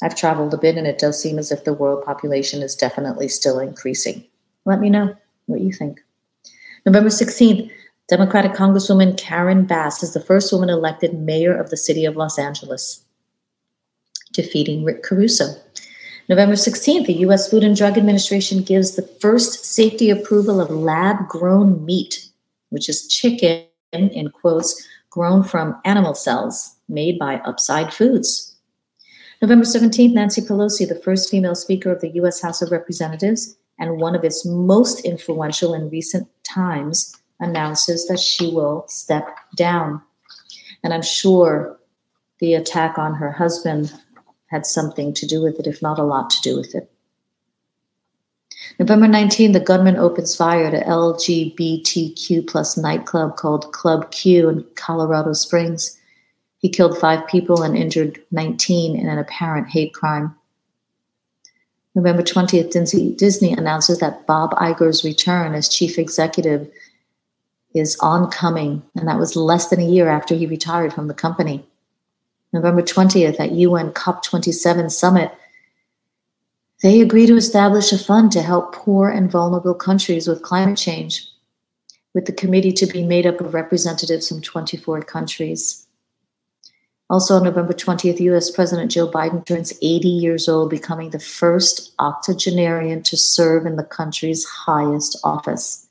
I've 0.02 0.16
traveled 0.16 0.54
a 0.54 0.58
bit 0.58 0.78
and 0.78 0.88
it 0.88 0.98
does 0.98 1.22
seem 1.22 1.40
as 1.40 1.52
if 1.52 1.64
the 1.64 1.74
world 1.74 2.04
population 2.04 2.62
is 2.62 2.76
definitely 2.76 3.28
still 3.28 3.60
increasing. 3.60 4.26
Let 4.66 4.80
me 4.80 4.90
know 4.90 5.16
what 5.46 5.62
you 5.62 5.72
think. 5.72 6.02
November 6.86 7.10
16th, 7.10 7.72
Democratic 8.10 8.52
Congresswoman 8.52 9.18
Karen 9.18 9.66
Bass 9.66 10.04
is 10.04 10.14
the 10.14 10.20
first 10.20 10.52
woman 10.52 10.70
elected 10.70 11.14
mayor 11.14 11.58
of 11.58 11.70
the 11.70 11.78
city 11.78 12.06
of 12.06 12.18
Los 12.18 12.38
Angeles 12.38 13.04
defeating 14.34 14.84
Rick 14.84 15.04
Caruso. 15.04 15.56
November 16.28 16.56
16th, 16.56 17.06
the 17.06 17.14
U.S. 17.14 17.50
Food 17.50 17.64
and 17.64 17.76
Drug 17.76 17.98
Administration 17.98 18.64
gives 18.64 18.96
the 18.96 19.08
first 19.22 19.66
safety 19.66 20.10
approval 20.10 20.60
of 20.60 20.70
lab 20.70 21.28
grown 21.28 21.86
meat, 21.86 22.28
which 22.70 22.90
is 22.90 23.08
chicken, 23.08 23.66
in 23.92 24.30
quotes, 24.30 24.88
grown 25.14 25.44
from 25.44 25.80
animal 25.86 26.16
cells 26.16 26.76
made 26.90 27.20
by 27.20 27.36
Upside 27.46 27.94
Foods. 27.94 28.56
November 29.44 29.64
17th, 29.64 30.12
Nancy 30.12 30.42
Pelosi, 30.42 30.90
the 30.90 31.00
first 31.04 31.30
female 31.30 31.54
Speaker 31.54 31.92
of 31.92 32.02
the 32.02 32.10
U.S. 32.16 32.42
House 32.42 32.64
of 32.64 32.72
Representatives 32.72 33.56
and 33.78 34.02
one 34.02 34.16
of 34.16 34.24
its 34.24 34.44
most 34.44 35.02
influential 35.02 35.76
in 35.76 35.90
recent 35.92 36.28
times, 36.44 37.16
announces 37.40 38.08
that 38.08 38.20
she 38.20 38.52
will 38.52 38.86
step 38.88 39.28
down. 39.56 40.02
And 40.84 40.94
I'm 40.94 41.04
sure 41.04 41.78
the 42.40 42.56
attack 42.56 42.98
on 42.98 43.14
her 43.14 43.32
husband 43.32 43.94
had 44.48 44.66
something 44.66 45.14
to 45.14 45.28
do 45.28 45.44
with 45.44 45.60
it, 45.60 45.68
if 45.68 45.82
not 45.82 46.00
a 46.00 46.04
lot 46.04 46.32
to 46.32 46.42
do 46.42 46.56
with 46.56 46.74
it. 46.74 46.92
November 48.80 49.08
19, 49.08 49.52
the 49.52 49.60
gunman 49.60 49.98
opens 49.98 50.36
fire 50.36 50.66
at 50.66 50.74
a 50.74 50.86
LGBTQ 50.90 52.48
plus 52.48 52.76
nightclub 52.76 53.36
called 53.38 53.72
Club 53.72 54.12
Q 54.12 54.50
in 54.50 54.66
Colorado 54.76 55.34
Springs. 55.34 56.00
He 56.58 56.70
killed 56.70 56.98
five 56.98 57.28
people 57.28 57.62
and 57.62 57.78
injured 57.78 58.22
19 58.32 59.00
in 59.00 59.08
an 59.08 59.20
apparent 59.20 59.70
hate 59.70 59.94
crime. 59.94 60.36
November 61.94 62.24
20th, 62.24 63.18
Disney 63.18 63.54
announces 63.54 64.00
that 64.00 64.26
Bob 64.26 64.52
Iger's 64.56 65.04
return 65.04 65.54
as 65.54 65.70
chief 65.70 66.00
executive 66.00 66.68
is 67.76 67.98
oncoming, 68.00 68.82
and 68.96 69.08
that 69.08 69.20
was 69.20 69.36
less 69.36 69.68
than 69.68 69.80
a 69.80 69.88
year 69.88 70.10
after 70.10 70.34
he 70.34 70.48
retired 70.48 70.94
from 70.94 71.08
the 71.08 71.14
company. 71.14 71.64
November 72.52 72.82
20th 72.82 73.40
at 73.40 73.52
UN 73.52 73.92
COP27 73.92 74.92
summit, 74.92 75.32
they 76.84 77.00
agree 77.00 77.26
to 77.26 77.38
establish 77.38 77.94
a 77.94 77.98
fund 77.98 78.32
to 78.34 78.42
help 78.42 78.76
poor 78.76 79.10
and 79.10 79.32
vulnerable 79.32 79.74
countries 79.74 80.28
with 80.28 80.42
climate 80.44 80.78
change, 80.78 81.26
with 82.14 82.26
the 82.26 82.34
committee 82.34 82.74
to 82.74 82.86
be 82.86 83.04
made 83.04 83.26
up 83.26 83.40
of 83.40 83.54
representatives 83.54 84.28
from 84.28 84.42
24 84.42 85.02
countries. 85.04 85.88
Also, 87.10 87.36
on 87.36 87.44
November 87.44 87.74
20th, 87.74 88.20
US 88.20 88.52
President 88.52 88.92
Joe 88.92 89.10
Biden 89.10 89.46
turns 89.46 89.74
80 89.82 90.10
years 90.10 90.50
old, 90.50 90.70
becoming 90.70 91.12
the 91.12 91.20
first 91.20 91.94
octogenarian 92.00 93.02
to 93.04 93.16
serve 93.16 93.66
in 93.66 93.78
the 93.78 93.84
country's 93.84 94.46
highest 94.46 95.18
office. 95.24 95.88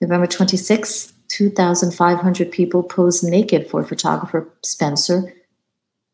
November 0.00 0.26
26th, 0.26 1.12
2,500 1.28 2.50
people 2.50 2.82
posed 2.82 3.22
naked 3.22 3.70
for 3.70 3.84
photographer 3.84 4.48
Spencer 4.64 5.32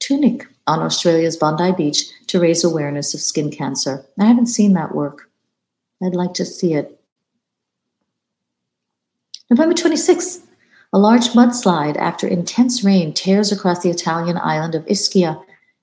Tunick 0.02 0.46
on 0.66 0.80
Australia's 0.80 1.36
Bondi 1.36 1.72
Beach 1.72 2.04
to 2.26 2.40
raise 2.40 2.64
awareness 2.64 3.14
of 3.14 3.20
skin 3.20 3.50
cancer. 3.50 4.04
I 4.18 4.24
haven't 4.24 4.46
seen 4.46 4.72
that 4.74 4.94
work. 4.94 5.30
I'd 6.02 6.14
like 6.14 6.34
to 6.34 6.44
see 6.44 6.74
it. 6.74 7.00
November 9.48 9.74
26th, 9.74 10.44
a 10.92 10.98
large 10.98 11.28
mudslide 11.28 11.96
after 11.96 12.26
intense 12.26 12.82
rain 12.82 13.12
tears 13.12 13.52
across 13.52 13.82
the 13.82 13.90
Italian 13.90 14.38
island 14.38 14.74
of 14.74 14.84
Ischia, 14.86 15.40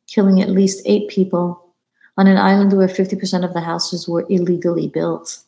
killing 0.08 0.42
at 0.42 0.50
least 0.50 0.84
eight 0.86 1.08
people 1.08 1.74
on 2.18 2.28
an 2.28 2.38
island 2.38 2.74
where 2.74 2.88
50% 2.88 3.44
of 3.44 3.54
the 3.54 3.62
houses 3.62 4.08
were 4.08 4.26
illegally 4.30 4.88
built. 4.88 5.40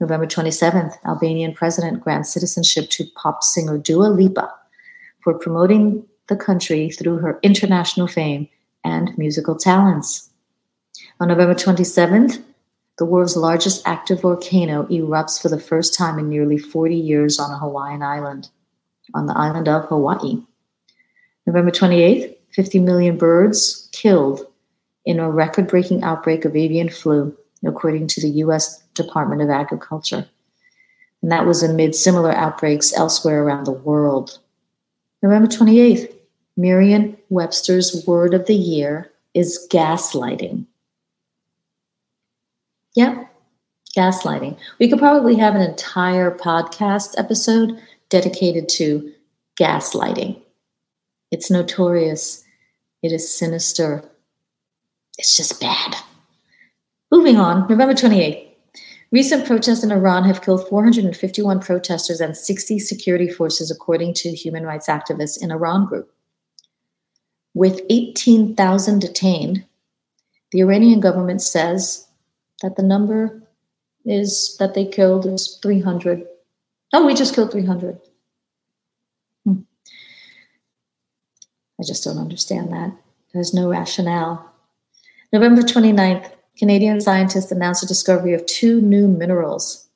November 0.00 0.26
27th, 0.26 0.94
Albanian 1.06 1.54
president 1.54 2.02
grants 2.02 2.32
citizenship 2.32 2.90
to 2.90 3.04
pop 3.14 3.44
singer 3.44 3.78
Dua 3.78 4.06
Lipa 4.08 4.52
for 5.20 5.34
promoting 5.34 6.04
the 6.28 6.36
country 6.36 6.90
through 6.90 7.18
her 7.18 7.38
international 7.42 8.06
fame 8.06 8.48
and 8.84 9.16
musical 9.16 9.56
talents. 9.56 10.30
On 11.20 11.28
November 11.28 11.54
27th, 11.54 12.42
the 12.98 13.04
world's 13.04 13.36
largest 13.36 13.82
active 13.86 14.20
volcano 14.20 14.84
erupts 14.84 15.40
for 15.40 15.48
the 15.48 15.58
first 15.58 15.94
time 15.94 16.18
in 16.18 16.28
nearly 16.28 16.58
40 16.58 16.94
years 16.94 17.38
on 17.38 17.50
a 17.50 17.58
Hawaiian 17.58 18.02
island, 18.02 18.48
on 19.14 19.26
the 19.26 19.36
island 19.36 19.68
of 19.68 19.86
Hawaii. 19.86 20.42
November 21.46 21.70
28th, 21.70 22.36
50 22.52 22.78
million 22.80 23.16
birds 23.16 23.88
killed 23.92 24.46
in 25.04 25.18
a 25.18 25.30
record 25.30 25.66
breaking 25.66 26.02
outbreak 26.02 26.44
of 26.44 26.54
avian 26.54 26.88
flu, 26.88 27.36
according 27.66 28.06
to 28.08 28.20
the 28.20 28.28
U.S. 28.28 28.80
Department 28.94 29.42
of 29.42 29.50
Agriculture. 29.50 30.28
And 31.22 31.32
that 31.32 31.46
was 31.46 31.62
amid 31.62 31.94
similar 31.94 32.32
outbreaks 32.32 32.92
elsewhere 32.96 33.42
around 33.42 33.64
the 33.64 33.72
world. 33.72 34.38
November 35.22 35.46
28th, 35.46 36.12
Merriam 36.56 37.16
Webster's 37.28 38.04
word 38.06 38.34
of 38.34 38.46
the 38.46 38.54
year 38.54 39.10
is 39.34 39.66
gaslighting. 39.70 40.66
Yep, 42.94 43.30
gaslighting. 43.96 44.58
We 44.78 44.88
could 44.88 44.98
probably 44.98 45.36
have 45.36 45.54
an 45.54 45.62
entire 45.62 46.30
podcast 46.30 47.14
episode 47.18 47.80
dedicated 48.08 48.68
to 48.70 49.12
gaslighting. 49.58 50.40
It's 51.30 51.50
notorious, 51.50 52.44
it 53.02 53.12
is 53.12 53.34
sinister, 53.34 54.04
it's 55.18 55.36
just 55.36 55.60
bad. 55.60 55.96
Moving 57.10 57.36
on, 57.36 57.68
November 57.68 57.94
28th. 57.94 58.51
Recent 59.12 59.46
protests 59.46 59.84
in 59.84 59.92
Iran 59.92 60.24
have 60.24 60.40
killed 60.40 60.66
451 60.68 61.60
protesters 61.60 62.20
and 62.20 62.34
60 62.34 62.78
security 62.78 63.28
forces, 63.28 63.70
according 63.70 64.14
to 64.14 64.34
human 64.34 64.64
rights 64.64 64.88
activists 64.88 65.40
in 65.40 65.52
Iran 65.52 65.84
Group. 65.84 66.10
With 67.52 67.82
18,000 67.90 69.00
detained, 69.00 69.66
the 70.50 70.60
Iranian 70.60 71.00
government 71.00 71.42
says 71.42 72.06
that 72.62 72.76
the 72.76 72.82
number 72.82 73.42
is 74.06 74.56
that 74.58 74.72
they 74.72 74.86
killed 74.86 75.26
is 75.26 75.58
300. 75.62 76.24
Oh, 76.94 77.06
we 77.06 77.12
just 77.12 77.34
killed 77.34 77.52
300. 77.52 77.98
Hmm. 79.44 79.60
I 81.78 81.84
just 81.84 82.02
don't 82.02 82.18
understand 82.18 82.72
that. 82.72 82.96
There's 83.34 83.52
no 83.52 83.68
rationale. 83.68 84.50
November 85.34 85.60
29th, 85.60 86.30
Canadian 86.62 87.00
scientists 87.00 87.50
announced 87.50 87.80
the 87.80 87.88
discovery 87.88 88.34
of 88.34 88.46
two 88.46 88.80
new 88.80 89.08
minerals, 89.08 89.88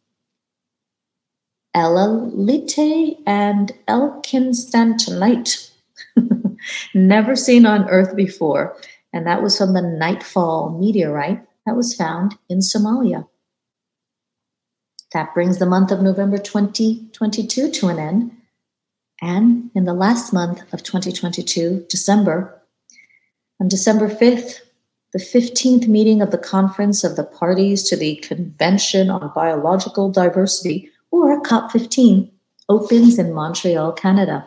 ellalite 1.77 3.17
and 3.25 3.71
elkinstantonite, 3.87 5.71
never 6.95 7.37
seen 7.37 7.67
on 7.67 7.89
Earth 7.89 8.17
before. 8.17 8.77
And 9.13 9.29
that 9.29 9.45
was 9.45 9.57
from 9.57 9.75
the 9.75 9.81
Nightfall 9.81 10.77
meteorite 10.77 11.41
that 11.67 11.77
was 11.77 11.95
found 11.95 12.37
in 12.49 12.59
Somalia. 12.59 13.29
That 15.13 15.33
brings 15.35 15.59
the 15.59 15.67
month 15.67 15.93
of 15.93 16.03
November 16.03 16.37
2022 16.37 17.71
to 17.71 17.87
an 17.87 18.01
end. 18.01 18.33
And 19.23 19.71
in 19.77 19.85
the 19.85 19.95
last 19.95 20.33
month 20.33 20.63
of 20.75 20.83
2022, 20.83 21.87
December, 21.89 22.61
on 23.61 23.69
December 23.69 24.09
5th, 24.09 24.63
the 25.17 25.23
15th 25.23 25.89
meeting 25.89 26.21
of 26.21 26.31
the 26.31 26.37
Conference 26.37 27.03
of 27.03 27.17
the 27.17 27.25
Parties 27.25 27.85
to 27.85 27.97
the 27.97 28.17
Convention 28.17 29.09
on 29.09 29.33
Biological 29.35 30.11
Diversity, 30.11 30.91
or 31.11 31.43
COP15, 31.43 32.31
opens 32.69 33.19
in 33.19 33.33
Montreal, 33.33 33.93
Canada. 33.93 34.47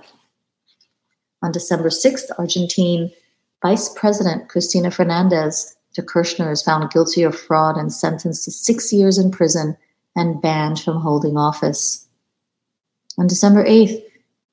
On 1.41 1.51
December 1.51 1.89
6th, 1.89 2.29
Argentine 2.37 3.09
Vice 3.63 3.89
President 3.95 4.47
Cristina 4.47 4.91
Fernandez 4.91 5.75
de 5.95 6.03
Kirchner 6.03 6.51
is 6.51 6.61
found 6.61 6.91
guilty 6.91 7.23
of 7.23 7.35
fraud 7.35 7.75
and 7.75 7.91
sentenced 7.91 8.45
to 8.45 8.51
six 8.51 8.93
years 8.93 9.17
in 9.17 9.31
prison 9.31 9.75
and 10.15 10.39
banned 10.39 10.79
from 10.79 11.01
holding 11.01 11.35
office. 11.35 12.07
On 13.17 13.25
December 13.25 13.65
8th, 13.65 14.03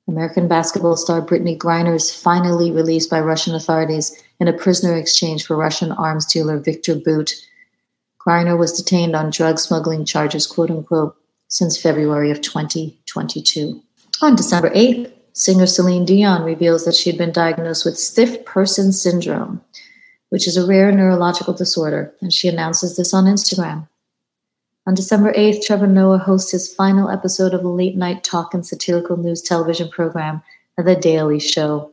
American 0.09 0.48
basketball 0.48 0.96
star 0.96 1.20
Brittney 1.20 1.59
Griner 1.59 1.94
is 1.94 2.14
finally 2.14 2.70
released 2.70 3.11
by 3.11 3.20
Russian 3.20 3.55
authorities 3.55 4.18
in 4.40 4.49
a 4.49 4.53
prisoner 4.53 4.96
exchange 4.96 5.46
for 5.46 5.57
Russian 5.57 5.92
arms 5.92 6.27
dealer 6.27 6.59
Viktor 6.59 6.94
Bout. 6.94 7.33
Griner 8.27 8.59
was 8.59 8.72
detained 8.72 9.14
on 9.14 9.31
drug 9.31 9.59
smuggling 9.59 10.05
charges, 10.05 10.46
quote 10.46 10.70
unquote, 10.70 11.16
since 11.49 11.81
February 11.81 12.31
of 12.31 12.40
2022. 12.40 13.81
On 14.22 14.35
December 14.35 14.70
8th, 14.70 15.12
singer 15.33 15.66
Celine 15.66 16.05
Dion 16.05 16.42
reveals 16.42 16.85
that 16.85 16.94
she 16.94 17.11
had 17.11 17.18
been 17.18 17.33
diagnosed 17.33 17.85
with 17.85 17.99
stiff 17.99 18.44
person 18.44 18.92
syndrome, 18.92 19.61
which 20.31 20.49
is 20.49 20.57
a 20.57 20.66
rare 20.66 20.90
neurological 20.90 21.55
disorder, 21.55 22.12
and 22.20 22.33
she 22.33 22.49
announces 22.49 22.96
this 22.96 23.14
on 23.14 23.25
Instagram. 23.25 23.87
On 24.87 24.94
December 24.94 25.33
8th, 25.33 25.64
Trevor 25.64 25.88
Noah 25.88 26.18
hosts 26.18 26.53
his 26.53 26.72
final 26.72 27.11
episode 27.11 27.53
of 27.53 27.64
a 27.64 27.68
late 27.68 27.96
night 27.96 28.22
talk 28.22 28.55
and 28.55 28.64
satirical 28.64 29.16
news 29.16 29.42
television 29.42 29.88
program, 29.88 30.42
The 30.79 30.94
Daily 30.94 31.40
Show. 31.40 31.92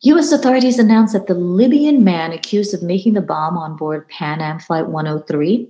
U.S. 0.03 0.31
authorities 0.31 0.79
announced 0.79 1.11
that 1.11 1.27
the 1.27 1.33
Libyan 1.33 2.05
man 2.05 2.31
accused 2.31 2.73
of 2.73 2.81
making 2.81 3.15
the 3.15 3.21
bomb 3.21 3.57
on 3.57 3.75
board 3.75 4.07
Pan 4.07 4.39
Am 4.39 4.59
Flight 4.59 4.87
103 4.87 5.69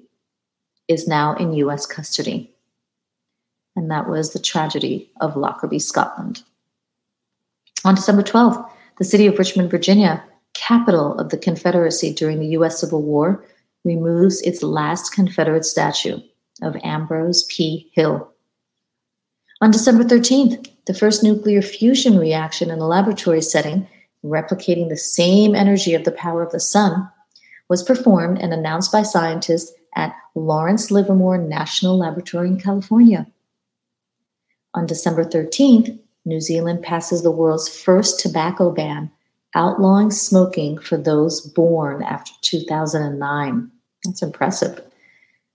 is 0.89 1.07
now 1.07 1.33
in 1.37 1.53
U.S. 1.53 1.87
custody. 1.87 2.54
And 3.75 3.91
that 3.91 4.09
was 4.09 4.33
the 4.33 4.39
tragedy 4.39 5.09
of 5.21 5.35
Lockerbie, 5.35 5.79
Scotland. 5.79 6.43
On 7.83 7.95
December 7.95 8.23
12th, 8.23 8.69
the 8.97 9.03
city 9.03 9.27
of 9.27 9.37
Richmond, 9.37 9.69
Virginia, 9.69 10.23
capital 10.53 11.17
of 11.19 11.29
the 11.29 11.37
Confederacy 11.37 12.13
during 12.13 12.39
the 12.39 12.47
U.S. 12.47 12.79
Civil 12.79 13.01
War, 13.01 13.45
removes 13.83 14.41
its 14.41 14.63
last 14.63 15.13
Confederate 15.13 15.65
statue 15.65 16.19
of 16.61 16.75
Ambrose 16.83 17.43
P. 17.43 17.91
Hill. 17.93 18.31
On 19.61 19.71
December 19.71 20.03
13th, 20.03 20.69
the 20.85 20.93
first 20.93 21.23
nuclear 21.23 21.61
fusion 21.61 22.17
reaction 22.17 22.71
in 22.71 22.79
a 22.79 22.87
laboratory 22.87 23.41
setting 23.41 23.87
replicating 24.25 24.89
the 24.89 24.97
same 24.97 25.55
energy 25.55 25.93
of 25.93 26.03
the 26.03 26.11
power 26.11 26.41
of 26.41 26.51
the 26.51 26.59
sun, 26.59 27.09
was 27.69 27.83
performed 27.83 28.39
and 28.39 28.53
announced 28.53 28.91
by 28.91 29.03
scientists 29.03 29.71
at 29.95 30.15
Lawrence 30.35 30.91
Livermore 30.91 31.37
National 31.37 31.97
Laboratory 31.97 32.47
in 32.47 32.59
California. 32.59 33.25
On 34.75 34.85
December 34.85 35.23
13th, 35.23 35.97
New 36.25 36.41
Zealand 36.41 36.83
passes 36.83 37.23
the 37.23 37.31
world's 37.31 37.69
first 37.69 38.19
tobacco 38.19 38.71
ban, 38.71 39.09
outlawing 39.53 40.11
smoking 40.11 40.77
for 40.79 40.97
those 40.97 41.39
born 41.39 42.03
after 42.03 42.33
2009. 42.41 43.71
That's 44.03 44.21
impressive. 44.21 44.81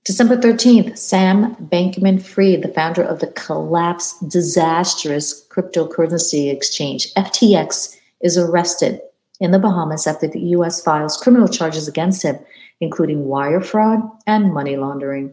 December 0.06 0.38
13th, 0.38 0.96
Sam 0.96 1.54
Bankman 1.56 2.22
Fried, 2.22 2.62
the 2.62 2.72
founder 2.74 3.02
of 3.02 3.20
the 3.20 3.26
collapsed, 3.26 4.26
disastrous 4.26 5.46
cryptocurrency 5.48 6.50
exchange 6.50 7.12
FTX, 7.14 7.94
is 8.22 8.38
arrested 8.38 9.02
in 9.38 9.50
the 9.50 9.58
Bahamas 9.58 10.06
after 10.06 10.28
the 10.28 10.40
U.S. 10.40 10.82
files 10.82 11.18
criminal 11.18 11.48
charges 11.48 11.86
against 11.86 12.22
him, 12.22 12.38
including 12.80 13.26
wire 13.26 13.60
fraud 13.60 14.00
and 14.26 14.54
money 14.54 14.78
laundering. 14.78 15.30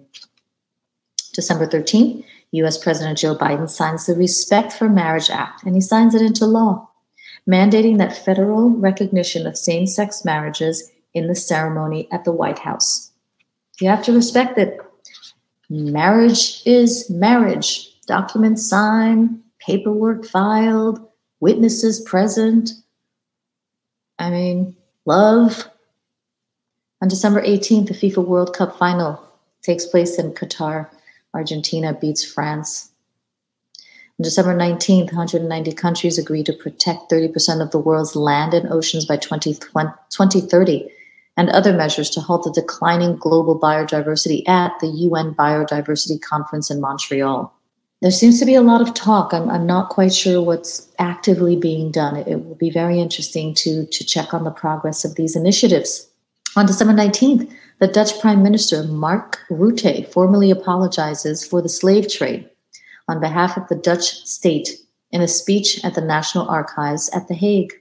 December 1.34 1.68
13th, 1.68 2.26
U.S. 2.58 2.78
President 2.78 3.18
Joe 3.18 3.36
Biden 3.36 3.70
signs 3.70 4.06
the 4.06 4.16
Respect 4.16 4.74
for 4.74 4.90
Marriage 4.90 5.30
Act, 5.30 5.64
and 5.64 5.76
he 5.76 5.82
signs 5.82 6.16
it 6.16 6.22
into 6.22 6.46
law, 6.46 6.90
mandating 7.50 7.98
that 7.98 8.26
federal 8.26 8.70
recognition 8.70 9.48
of 9.48 9.58
same 9.58 9.88
sex 9.88 10.24
marriages 10.24 10.90
in 11.14 11.28
the 11.28 11.36
ceremony 11.36 12.08
at 12.12 12.26
the 12.26 12.32
White 12.32 12.60
House. 12.60 13.12
You 13.80 13.90
have 13.90 14.04
to 14.04 14.14
respect 14.14 14.58
it. 14.58 14.80
Marriage 15.70 16.62
is 16.66 17.10
marriage. 17.10 17.94
Documents 18.06 18.68
signed, 18.68 19.42
paperwork 19.60 20.26
filed, 20.26 21.00
witnesses 21.40 22.00
present, 22.02 22.72
I 24.20 24.30
mean, 24.30 24.76
love. 25.06 25.70
On 27.02 27.08
December 27.08 27.42
18th, 27.42 27.88
the 27.88 27.94
FIFA 27.94 28.26
World 28.26 28.56
Cup 28.56 28.78
final 28.78 29.22
takes 29.62 29.86
place 29.86 30.18
in 30.18 30.34
Qatar. 30.34 30.90
Argentina 31.34 31.94
beats 31.94 32.24
France. 32.24 32.92
On 34.20 34.24
December 34.24 34.56
19th, 34.56 35.08
190 35.08 35.74
countries 35.74 36.18
agreed 36.18 36.48
to 36.48 36.54
protect 36.54 37.12
30% 37.12 37.62
of 37.62 37.72
the 37.72 37.80
world's 37.80 38.16
land 38.16 38.54
and 38.54 38.72
oceans 38.72 39.06
by 39.06 39.18
2030 39.18 40.90
and 41.38 41.50
other 41.50 41.72
measures 41.72 42.10
to 42.10 42.20
halt 42.20 42.44
the 42.44 42.52
declining 42.52 43.16
global 43.16 43.58
biodiversity 43.60 44.48
at 44.50 44.74
the 44.80 44.88
UN 44.88 45.36
Biodiversity 45.36 46.20
Conference 46.20 46.72
in 46.72 46.82
Montreal. 46.82 47.54
There 48.02 48.12
seems 48.12 48.40
to 48.40 48.46
be 48.46 48.56
a 48.56 48.62
lot 48.62 48.82
of 48.82 48.94
talk. 48.94 49.34
I'm, 49.34 49.50
I'm 49.50 49.66
not 49.66 49.90
quite 49.90 50.14
sure 50.14 50.42
what's 50.42 50.88
actively 51.00 51.56
being 51.56 51.92
done. 51.92 52.16
It, 52.16 52.28
it 52.28 52.46
will 52.46 52.56
be 52.56 52.70
very 52.70 53.00
interesting 53.00 53.54
to, 53.56 53.86
to 53.86 54.04
check 54.04 54.34
on 54.34 54.44
the 54.44 54.52
progress 54.52 55.06
of 55.06 55.16
these 55.16 55.36
initiatives. 55.36 56.08
On 56.56 56.66
December 56.66 56.94
19th, 56.94 57.52
the 57.80 57.88
Dutch 57.88 58.20
Prime 58.20 58.42
Minister 58.42 58.84
Mark 58.84 59.40
Rutte 59.52 60.12
formally 60.12 60.50
apologizes 60.50 61.46
for 61.46 61.62
the 61.62 61.70
slave 61.70 62.12
trade 62.12 62.50
on 63.08 63.20
behalf 63.20 63.56
of 63.56 63.68
the 63.68 63.76
Dutch 63.76 64.26
state 64.26 64.70
in 65.12 65.22
a 65.22 65.28
speech 65.28 65.84
at 65.86 65.94
the 65.94 66.02
National 66.02 66.48
Archives 66.50 67.10
at 67.14 67.28
The 67.28 67.36
Hague. 67.36 67.74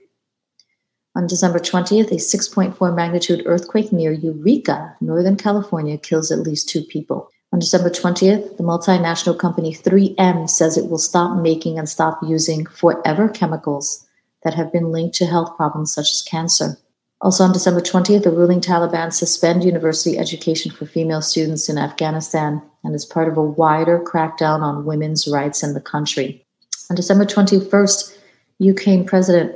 On 1.15 1.25
December 1.25 1.57
20th, 1.57 2.11
a 2.11 2.15
6.4 2.15 2.95
magnitude 2.95 3.41
earthquake 3.47 3.91
near 3.91 4.11
Eureka, 4.11 4.95
Northern 5.01 5.35
California, 5.35 5.97
kills 5.97 6.31
at 6.31 6.39
least 6.39 6.69
two 6.69 6.83
people. 6.83 7.29
On 7.51 7.59
December 7.59 7.89
20th, 7.89 8.57
the 8.57 8.63
multinational 8.63 9.37
company 9.37 9.73
3M 9.73 10.47
says 10.47 10.77
it 10.77 10.89
will 10.89 10.99
stop 10.99 11.41
making 11.41 11.79
and 11.79 11.89
stop 11.89 12.19
using 12.21 12.67
forever 12.67 13.27
chemicals 13.29 14.05
that 14.43 14.53
have 14.53 14.71
been 14.71 14.91
linked 14.91 15.15
to 15.15 15.25
health 15.25 15.57
problems 15.57 15.91
such 15.91 16.11
as 16.11 16.21
cancer. 16.21 16.77
Also 17.21 17.43
on 17.43 17.51
December 17.51 17.81
20th, 17.81 18.23
the 18.23 18.31
ruling 18.31 18.61
Taliban 18.61 19.11
suspend 19.11 19.63
university 19.63 20.17
education 20.17 20.71
for 20.71 20.85
female 20.85 21.21
students 21.21 21.67
in 21.67 21.77
Afghanistan 21.77 22.61
and 22.83 22.93
is 22.93 23.05
part 23.05 23.27
of 23.27 23.37
a 23.37 23.43
wider 23.43 23.99
crackdown 23.99 24.61
on 24.61 24.85
women's 24.85 25.27
rights 25.27 25.63
in 25.63 25.73
the 25.73 25.81
country. 25.81 26.45
On 26.89 26.95
December 26.95 27.25
21st, 27.25 28.17
Ukraine 28.59 29.05
President 29.05 29.55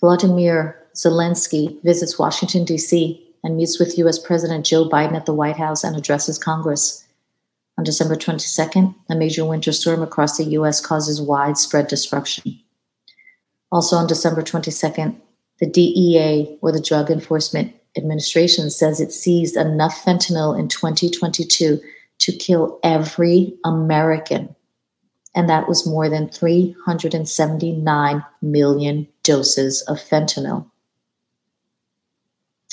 Vladimir 0.00 0.76
Zelensky 0.94 1.82
visits 1.82 2.18
Washington, 2.18 2.64
D.C., 2.64 3.20
and 3.42 3.56
meets 3.56 3.78
with 3.78 3.98
U.S. 3.98 4.18
President 4.18 4.64
Joe 4.64 4.88
Biden 4.88 5.14
at 5.14 5.26
the 5.26 5.34
White 5.34 5.56
House 5.56 5.84
and 5.84 5.96
addresses 5.96 6.38
Congress. 6.38 7.04
On 7.76 7.84
December 7.84 8.16
22nd, 8.16 8.94
a 9.10 9.14
major 9.16 9.44
winter 9.44 9.72
storm 9.72 10.02
across 10.02 10.38
the 10.38 10.44
U.S. 10.44 10.80
causes 10.80 11.20
widespread 11.20 11.88
disruption. 11.88 12.58
Also 13.70 13.96
on 13.96 14.06
December 14.06 14.42
22nd, 14.42 15.16
the 15.64 15.70
DEA, 15.70 16.58
or 16.60 16.72
the 16.72 16.80
Drug 16.80 17.10
Enforcement 17.10 17.74
Administration, 17.96 18.68
says 18.68 19.00
it 19.00 19.12
seized 19.12 19.56
enough 19.56 20.04
fentanyl 20.04 20.58
in 20.58 20.68
2022 20.68 21.80
to 22.18 22.32
kill 22.32 22.78
every 22.82 23.54
American. 23.64 24.54
And 25.34 25.48
that 25.48 25.66
was 25.66 25.86
more 25.86 26.08
than 26.10 26.28
379 26.28 28.24
million 28.42 29.08
doses 29.22 29.82
of 29.82 29.96
fentanyl. 29.96 30.70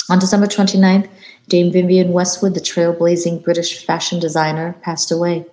On 0.09 0.19
December 0.19 0.47
29th, 0.47 1.09
Dame 1.47 1.71
Vivienne 1.71 2.11
Westwood, 2.11 2.55
the 2.55 2.59
trailblazing 2.59 3.43
British 3.43 3.85
fashion 3.85 4.19
designer, 4.19 4.75
passed 4.81 5.11
away. 5.11 5.45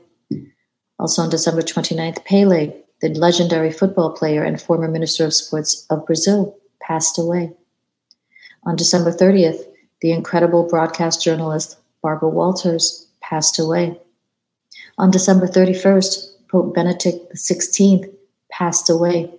Also 0.98 1.22
on 1.22 1.30
December 1.30 1.62
29th, 1.62 2.24
Pele, 2.24 2.74
the 3.00 3.10
legendary 3.10 3.70
football 3.70 4.10
player 4.10 4.42
and 4.42 4.60
former 4.60 4.88
Minister 4.88 5.24
of 5.24 5.32
Sports 5.32 5.86
of 5.88 6.04
Brazil, 6.04 6.57
passed 6.88 7.18
away. 7.18 7.52
On 8.64 8.74
December 8.74 9.12
30th, 9.12 9.64
the 10.00 10.10
incredible 10.10 10.66
broadcast 10.66 11.22
journalist 11.22 11.76
Barbara 12.02 12.30
Walters 12.30 13.06
passed 13.20 13.58
away. 13.58 14.00
On 14.96 15.10
December 15.10 15.46
31st, 15.46 16.48
Pope 16.48 16.74
Benedict 16.74 17.34
XVI 17.34 18.10
passed 18.50 18.88
away. 18.88 19.30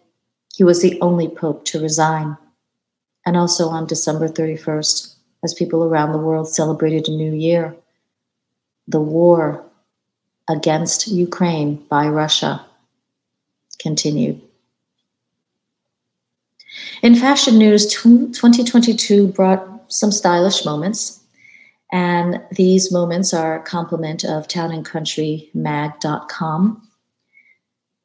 He 0.56 0.64
was 0.64 0.82
the 0.82 1.02
only 1.02 1.28
pope 1.28 1.66
to 1.66 1.82
resign 1.82 2.38
and 3.26 3.36
also 3.36 3.68
on 3.70 3.86
December 3.88 4.28
31st, 4.28 5.16
as 5.44 5.54
people 5.54 5.84
around 5.84 6.12
the 6.12 6.18
world 6.18 6.48
celebrated 6.48 7.08
a 7.08 7.12
new 7.12 7.34
year, 7.34 7.76
the 8.88 9.00
war 9.00 9.64
against 10.50 11.08
Ukraine 11.08 11.76
by 11.90 12.08
Russia 12.08 12.66
continued. 13.80 14.42
In 17.02 17.16
fashion 17.16 17.58
news, 17.58 17.88
2022 17.88 19.28
brought 19.28 19.66
some 19.88 20.12
stylish 20.12 20.66
moments, 20.66 21.22
and 21.94 22.42
these 22.52 22.92
moments 22.92 23.34
are 23.34 23.60
a 23.60 23.64
complement 23.64 24.26
of 24.26 24.50
townandcountrymag.com. 24.50 26.90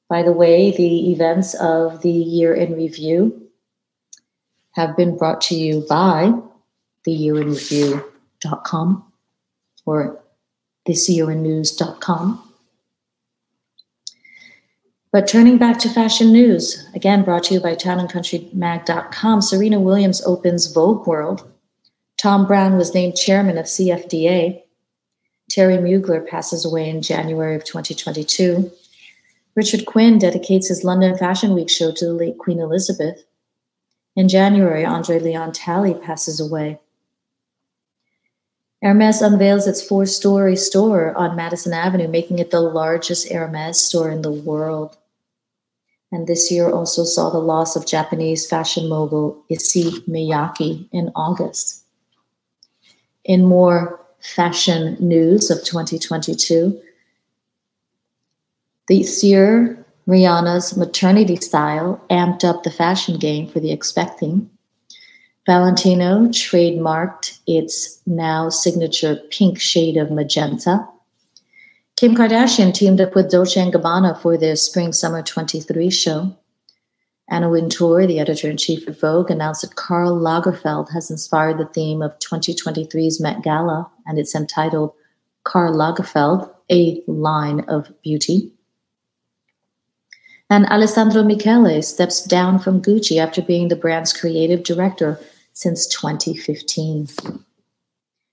By 0.09 0.23
the 0.23 0.33
way, 0.33 0.71
the 0.71 1.11
events 1.11 1.55
of 1.55 2.03
the 2.03 2.13
year 2.13 2.55
in 2.55 2.77
review 2.77 3.51
have 4.73 4.97
been 4.97 5.17
brought 5.17 5.41
to 5.43 5.57
you 5.57 5.85
by 5.89 6.33
theyearinreview.com 7.07 9.13
or 9.87 10.21
thisyearinnews.com. 10.87 12.44
But 15.15 15.29
turning 15.29 15.59
back 15.59 15.79
to 15.79 15.89
fashion 15.89 16.33
news, 16.33 16.89
again 16.93 17.23
brought 17.23 17.45
to 17.45 17.55
you 17.55 17.61
by 17.61 17.77
townandcountrymag.com, 17.77 19.43
Serena 19.43 19.79
Williams 19.79 20.21
opens 20.27 20.67
Vogue 20.73 21.07
World. 21.07 21.49
Thom 22.21 22.49
Browne 22.49 22.77
was 22.77 22.95
named 22.95 23.15
chairman 23.15 23.57
of 23.57 23.67
CFDA. 23.67 24.61
Thierry 25.53 25.77
Mugler 25.77 26.27
passes 26.27 26.65
away 26.65 26.89
in 26.91 27.01
January 27.01 27.55
of 27.55 27.63
2022. 27.63 28.73
Richard 29.55 29.87
Quinn 29.87 30.19
dedicates 30.19 30.67
his 30.67 30.83
London 30.83 31.17
Fashion 31.17 31.55
Week 31.55 31.71
show 31.71 31.93
to 31.93 32.07
the 32.07 32.13
late 32.13 32.39
Queen 32.39 32.59
Elizabeth. 32.59 33.23
In 34.17 34.29
January, 34.29 34.85
Andre 34.85 35.21
Leon 35.21 35.53
Talley 35.53 35.95
passes 35.95 36.41
away. 36.41 36.81
Hermes 38.83 39.23
unveils 39.23 39.69
its 39.69 39.81
four 39.81 40.07
story 40.07 40.57
store 40.57 41.17
on 41.17 41.37
Madison 41.37 41.73
Avenue, 41.73 42.09
making 42.09 42.41
it 42.41 42.51
the 42.51 42.61
largest 42.61 43.31
Hermes 43.31 43.81
store 43.81 44.11
in 44.11 44.23
the 44.23 44.33
world. 44.33 44.97
And 46.15 46.29
this 46.29 46.49
year 46.49 46.71
also 46.71 47.03
saw 47.03 47.29
the 47.29 47.41
loss 47.41 47.75
of 47.75 47.87
Japanese 47.87 48.47
fashion 48.47 48.89
mogul 48.89 49.37
Issey 49.51 49.91
Miyake 50.09 50.89
in 50.93 51.11
August. 51.17 51.83
In 53.25 53.45
more 53.45 53.99
fashion 54.21 54.97
news 55.01 55.51
of 55.51 55.65
2022, 55.65 56.81
this 58.87 59.25
year 59.25 59.85
Rihanna's 60.07 60.77
maternity 60.77 61.35
style 61.35 62.01
amped 62.11 62.45
up 62.45 62.63
the 62.63 62.71
fashion 62.71 63.19
game 63.19 63.49
for 63.49 63.59
the 63.59 63.73
expecting. 63.73 64.49
Valentino 65.47 66.29
trademarked 66.29 67.41
its 67.49 68.01
now 68.07 68.51
signature 68.51 69.17
pink 69.33 69.61
shade 69.61 69.97
of 69.97 70.13
magenta. 70.13 70.87
Kim 71.97 72.17
Kardashian 72.17 72.75
teamed 72.75 73.01
up 73.01 73.15
with 73.15 73.31
Dolce 73.31 73.61
& 73.61 73.71
Gabbana 73.71 74.21
for 74.21 74.37
their 74.37 74.57
Spring 74.57 74.93
Summer 74.93 75.23
23 75.23 75.91
show. 75.91 76.37
Anna 77.31 77.49
Wintour, 77.49 78.05
the 78.07 78.19
editor 78.19 78.51
in 78.51 78.57
chief 78.57 78.87
of 78.89 79.01
Vogue, 79.01 79.31
announced 79.31 79.63
that 79.63 79.77
Karl 79.77 80.19
Lagerfeld 80.19 80.91
has 80.93 81.09
inspired 81.09 81.57
the 81.57 81.67
theme 81.67 82.03
of 82.03 82.19
2023's 82.19 83.21
Met 83.21 83.43
Gala, 83.43 83.89
and 84.07 84.19
it's 84.19 84.35
entitled 84.35 84.93
Karl 85.45 85.73
Lagerfeld, 85.73 86.53
a 86.71 87.01
line 87.07 87.61
of 87.69 87.91
beauty. 88.03 88.53
And 90.51 90.67
Alessandro 90.67 91.23
Michele 91.23 91.81
steps 91.81 92.25
down 92.25 92.59
from 92.59 92.83
Gucci 92.83 93.19
after 93.19 93.41
being 93.41 93.69
the 93.69 93.77
brand's 93.77 94.13
creative 94.13 94.65
director 94.65 95.19
since 95.53 95.87
2015. 95.87 97.09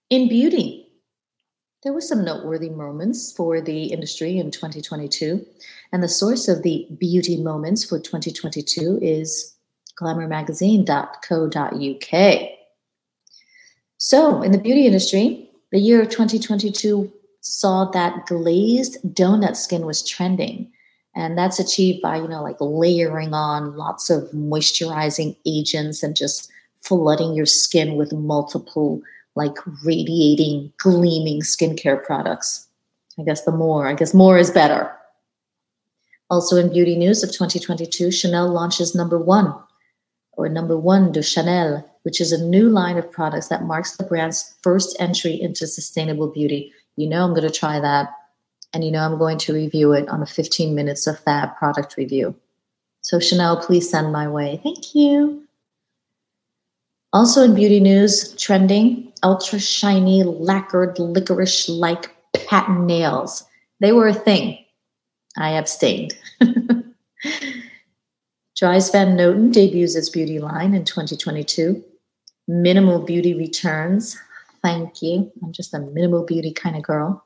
In 0.10 0.28
beauty, 0.28 0.81
there 1.84 1.94
were 1.94 2.02
some 2.02 2.24
noteworthy 2.24 2.70
moments 2.70 3.32
for 3.32 3.62
the 3.62 3.86
industry 3.86 4.38
in 4.38 4.52
2022, 4.52 5.44
and 5.92 6.04
the 6.04 6.08
source 6.08 6.48
of 6.48 6.64
the 6.64 6.88
beauty 6.98 7.42
moments 7.42 7.84
for 7.84 8.00
2022 8.00 9.00
is 9.02 9.56
glamourmagazine.co.uk. 10.00 12.50
So, 13.98 14.42
in 14.42 14.52
the 14.52 14.58
beauty 14.58 14.86
industry, 14.86 15.50
the 15.72 15.80
year 15.80 16.02
of 16.02 16.10
2022 16.10 17.12
saw 17.42 17.86
that 17.92 18.26
glazed 18.28 18.98
donut 19.16 19.56
skin 19.56 19.86
was 19.86 20.08
trending 20.08 20.72
and 21.16 21.38
that's 21.38 21.60
achieved 21.60 22.02
by 22.02 22.18
you 22.18 22.28
know 22.28 22.44
like 22.44 22.58
layering 22.60 23.34
on 23.34 23.76
lots 23.76 24.10
of 24.10 24.30
moisturizing 24.32 25.36
agents 25.46 26.04
and 26.04 26.16
just 26.16 26.52
flooding 26.82 27.34
your 27.34 27.46
skin 27.46 27.96
with 27.96 28.14
multiple 28.14 29.02
like 29.36 29.56
radiating 29.84 30.72
gleaming 30.78 31.42
skincare 31.42 32.04
products 32.04 32.68
i 33.20 33.24
guess 33.24 33.44
the 33.44 33.52
more 33.52 33.88
i 33.88 33.94
guess 33.94 34.14
more 34.14 34.38
is 34.38 34.52
better 34.52 34.92
also 36.30 36.56
in 36.56 36.72
beauty 36.72 36.96
news 36.96 37.24
of 37.24 37.32
2022 37.32 38.12
chanel 38.12 38.50
launches 38.50 38.96
number 38.96 39.20
one 39.20 39.54
or 40.34 40.50
number 40.50 40.78
one 40.78 41.12
de 41.12 41.22
Chanel, 41.22 41.88
which 42.04 42.20
is 42.20 42.32
a 42.32 42.44
new 42.44 42.70
line 42.70 42.98
of 42.98 43.12
products 43.12 43.48
that 43.50 43.64
marks 43.64 43.98
the 43.98 44.04
brand's 44.04 44.56
first 44.62 44.96
entry 45.00 45.40
into 45.40 45.68
sustainable 45.68 46.28
beauty. 46.28 46.74
You 46.96 47.08
know, 47.08 47.24
I'm 47.24 47.32
going 47.32 47.48
to 47.48 47.54
try 47.54 47.80
that. 47.80 48.10
And 48.74 48.84
you 48.84 48.92
know, 48.92 49.04
I'm 49.04 49.18
going 49.18 49.38
to 49.40 49.54
review 49.54 49.94
it 49.94 50.08
on 50.10 50.22
a 50.22 50.26
15 50.26 50.74
minutes 50.74 51.06
of 51.06 51.20
Fab 51.20 51.56
product 51.58 51.98
review. 51.98 52.34
So, 53.02 53.20
Chanel, 53.20 53.58
please 53.58 53.90
send 53.90 54.12
my 54.12 54.28
way. 54.28 54.60
Thank 54.64 54.96
you. 54.96 55.44
Also, 57.14 57.44
in 57.44 57.54
beauty 57.54 57.80
news, 57.80 58.34
trending 58.36 59.11
ultra 59.24 59.60
shiny, 59.60 60.24
lacquered, 60.24 60.98
licorice 61.00 61.70
like 61.70 62.16
patent 62.34 62.86
nails. 62.86 63.44
They 63.80 63.92
were 63.92 64.08
a 64.08 64.14
thing. 64.14 64.58
I 65.38 65.52
abstained. 65.52 66.14
Dries 68.58 68.90
Van 68.92 69.18
Noten 69.18 69.52
debuts 69.52 69.96
its 69.96 70.10
beauty 70.10 70.40
line 70.40 70.74
in 70.74 70.86
2022. 70.86 71.84
Minimal 72.48 73.00
Beauty 73.00 73.34
returns. 73.34 74.18
Thank 74.62 75.02
you. 75.02 75.32
I'm 75.42 75.52
just 75.52 75.74
a 75.74 75.80
minimal 75.80 76.24
beauty 76.24 76.52
kind 76.54 76.76
of 76.76 76.84
girl. 76.84 77.26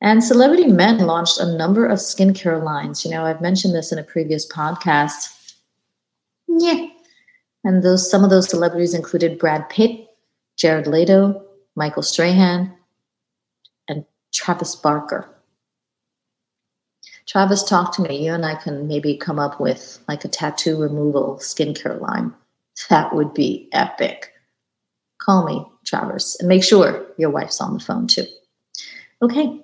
And 0.00 0.22
Celebrity 0.22 0.66
Men 0.66 0.98
launched 0.98 1.40
a 1.40 1.56
number 1.56 1.86
of 1.86 1.98
skincare 1.98 2.62
lines. 2.62 3.04
You 3.04 3.10
know, 3.10 3.24
I've 3.24 3.40
mentioned 3.40 3.74
this 3.74 3.90
in 3.90 3.98
a 3.98 4.04
previous 4.04 4.46
podcast. 4.46 5.54
Yeah. 6.46 6.86
And 7.64 7.82
those 7.82 8.08
some 8.08 8.22
of 8.22 8.30
those 8.30 8.48
celebrities 8.48 8.94
included 8.94 9.38
Brad 9.38 9.68
Pitt, 9.68 10.05
Jared 10.56 10.86
Leto, 10.86 11.42
Michael 11.74 12.02
Strahan, 12.02 12.72
and 13.88 14.04
Travis 14.32 14.74
Barker. 14.74 15.28
Travis, 17.26 17.64
talk 17.64 17.92
to 17.94 18.02
me. 18.02 18.24
You 18.24 18.32
and 18.32 18.46
I 18.46 18.54
can 18.54 18.86
maybe 18.86 19.16
come 19.16 19.38
up 19.38 19.60
with 19.60 19.98
like 20.08 20.24
a 20.24 20.28
tattoo 20.28 20.80
removal 20.80 21.36
skincare 21.36 22.00
line. 22.00 22.32
That 22.88 23.14
would 23.14 23.34
be 23.34 23.68
epic. 23.72 24.32
Call 25.20 25.44
me, 25.44 25.66
Travis, 25.84 26.36
and 26.38 26.48
make 26.48 26.62
sure 26.62 27.04
your 27.18 27.30
wife's 27.30 27.60
on 27.60 27.74
the 27.74 27.80
phone 27.80 28.06
too. 28.06 28.26
Okay. 29.22 29.60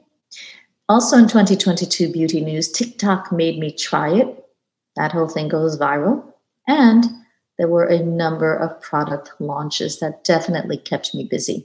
Also 0.89 1.17
in 1.17 1.29
2022 1.29 2.13
beauty 2.13 2.41
news, 2.41 2.71
TikTok 2.71 3.31
made 3.31 3.59
me 3.59 3.73
try 3.73 4.13
it. 4.13 4.45
That 4.97 5.13
whole 5.13 5.29
thing 5.29 5.49
goes 5.49 5.79
viral. 5.79 6.25
And 6.67 7.05
there 7.63 7.69
were 7.69 7.87
a 7.87 8.03
number 8.03 8.53
of 8.53 8.81
product 8.81 9.31
launches 9.39 10.01
that 10.01 10.25
definitely 10.25 10.77
kept 10.77 11.15
me 11.15 11.23
busy. 11.23 11.65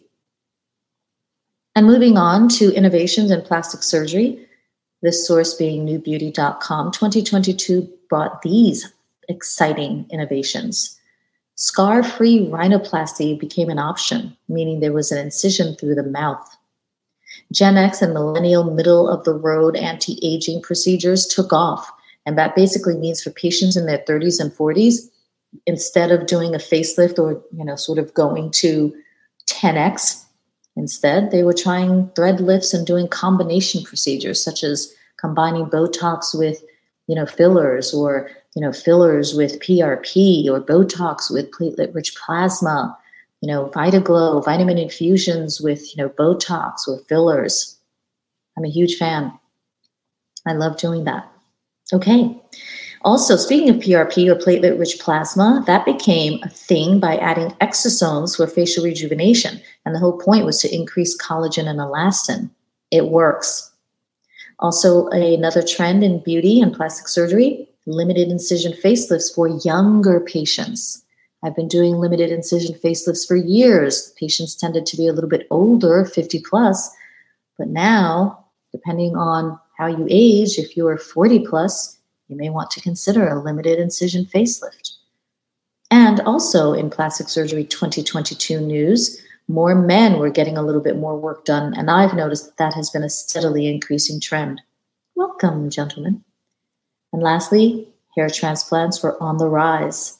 And 1.75 1.87
moving 1.87 2.19
on 2.19 2.49
to 2.49 2.71
innovations 2.75 3.31
in 3.31 3.41
plastic 3.41 3.81
surgery, 3.81 4.47
this 5.01 5.25
source 5.25 5.55
being 5.55 5.87
newbeauty.com, 5.87 6.91
2022 6.91 7.91
brought 8.11 8.43
these 8.43 8.93
exciting 9.27 10.05
innovations. 10.11 10.99
Scar 11.55 12.03
free 12.03 12.41
rhinoplasty 12.41 13.39
became 13.39 13.71
an 13.71 13.79
option, 13.79 14.37
meaning 14.47 14.81
there 14.81 14.93
was 14.93 15.11
an 15.11 15.17
incision 15.17 15.73
through 15.77 15.95
the 15.95 16.03
mouth. 16.03 16.47
Gen 17.51 17.75
X 17.75 18.03
and 18.03 18.13
millennial 18.13 18.65
middle 18.65 19.09
of 19.09 19.23
the 19.23 19.33
road 19.33 19.75
anti 19.75 20.19
aging 20.21 20.61
procedures 20.61 21.25
took 21.25 21.51
off. 21.51 21.91
And 22.27 22.37
that 22.37 22.55
basically 22.55 22.97
means 22.97 23.23
for 23.23 23.31
patients 23.31 23.75
in 23.75 23.87
their 23.87 24.03
30s 24.07 24.39
and 24.39 24.51
40s, 24.51 25.09
instead 25.65 26.11
of 26.11 26.27
doing 26.27 26.53
a 26.53 26.59
facelift 26.59 27.19
or, 27.19 27.41
you 27.57 27.65
know, 27.65 27.75
sort 27.75 27.99
of 27.99 28.13
going 28.13 28.51
to 28.51 28.93
10x, 29.47 30.25
Instead, 30.77 31.31
they 31.31 31.41
were 31.41 31.53
trying 31.53 32.07
thread 32.15 32.39
lifts 32.39 32.71
and 32.71 32.85
doing 32.85 33.07
combination 33.07 33.81
procedures 33.83 34.41
such 34.41 34.63
as 34.63 34.93
combining 35.19 35.65
Botox 35.65 36.37
with, 36.37 36.63
you 37.07 37.15
know, 37.15 37.25
fillers 37.25 37.95
or, 37.95 38.29
you 38.55 38.61
know, 38.61 38.71
fillers 38.71 39.33
with 39.33 39.59
PRP 39.59 40.47
or 40.47 40.61
Botox 40.61 41.31
with 41.33 41.49
platelet-rich 41.49 42.15
plasma, 42.15 42.95
you 43.41 43.47
know, 43.47 43.71
VitaGlow, 43.73 44.45
vitamin 44.45 44.77
infusions 44.77 45.59
with, 45.59 45.95
you 45.95 46.03
know, 46.03 46.09
Botox 46.09 46.87
or 46.87 46.99
fillers. 47.09 47.75
I'm 48.55 48.63
a 48.63 48.69
huge 48.69 48.97
fan. 48.97 49.33
I 50.45 50.53
love 50.53 50.77
doing 50.77 51.05
that. 51.05 51.27
Okay. 51.91 52.39
Also, 53.07 53.37
speaking 53.37 53.69
of 53.69 53.77
PRP 53.77 54.27
or 54.27 54.35
platelet 54.35 54.77
rich 54.77 54.99
plasma, 54.99 55.63
that 55.65 55.85
became 55.85 56.43
a 56.43 56.49
thing 56.49 56.99
by 56.99 57.15
adding 57.15 57.51
exosomes 57.61 58.35
for 58.35 58.45
facial 58.47 58.83
rejuvenation. 58.83 59.61
And 59.85 59.95
the 59.95 59.99
whole 59.99 60.17
point 60.17 60.43
was 60.43 60.59
to 60.59 60.75
increase 60.75 61.17
collagen 61.17 61.69
and 61.69 61.79
elastin. 61.79 62.49
It 62.91 63.07
works. 63.07 63.71
Also, 64.59 65.07
another 65.07 65.63
trend 65.63 66.03
in 66.03 66.21
beauty 66.21 66.59
and 66.59 66.75
plastic 66.75 67.07
surgery 67.07 67.69
limited 67.85 68.27
incision 68.27 68.73
facelifts 68.73 69.33
for 69.33 69.47
younger 69.47 70.19
patients. 70.19 71.01
I've 71.45 71.55
been 71.55 71.69
doing 71.69 71.95
limited 71.95 72.29
incision 72.29 72.75
facelifts 72.75 73.25
for 73.25 73.37
years. 73.37 74.11
Patients 74.19 74.53
tended 74.53 74.85
to 74.85 74.97
be 74.97 75.07
a 75.07 75.13
little 75.13 75.29
bit 75.29 75.47
older, 75.49 76.03
50 76.03 76.41
plus, 76.41 76.93
but 77.57 77.69
now, 77.69 78.43
depending 78.73 79.15
on 79.15 79.57
how 79.77 79.87
you 79.87 80.05
age, 80.09 80.57
if 80.57 80.75
you 80.75 80.85
are 80.89 80.97
40 80.97 81.47
plus, 81.47 81.96
you 82.27 82.35
may 82.35 82.49
want 82.49 82.71
to 82.71 82.81
consider 82.81 83.27
a 83.27 83.41
limited 83.41 83.79
incision 83.79 84.25
facelift. 84.25 84.91
And 85.89 86.19
also 86.21 86.73
in 86.73 86.89
plastic 86.89 87.29
surgery 87.29 87.63
2022 87.63 88.59
news, 88.59 89.21
more 89.47 89.75
men 89.75 90.19
were 90.19 90.29
getting 90.29 90.57
a 90.57 90.61
little 90.61 90.81
bit 90.81 90.97
more 90.97 91.17
work 91.17 91.45
done, 91.45 91.73
and 91.73 91.89
I've 91.89 92.13
noticed 92.13 92.45
that 92.45 92.57
that 92.57 92.73
has 92.73 92.89
been 92.89 93.03
a 93.03 93.09
steadily 93.09 93.67
increasing 93.67 94.19
trend. 94.19 94.61
Welcome, 95.15 95.69
gentlemen. 95.69 96.23
And 97.13 97.23
lastly, 97.23 97.87
hair 98.15 98.29
transplants 98.29 99.01
were 99.01 99.21
on 99.23 99.37
the 99.37 99.47
rise. 99.47 100.17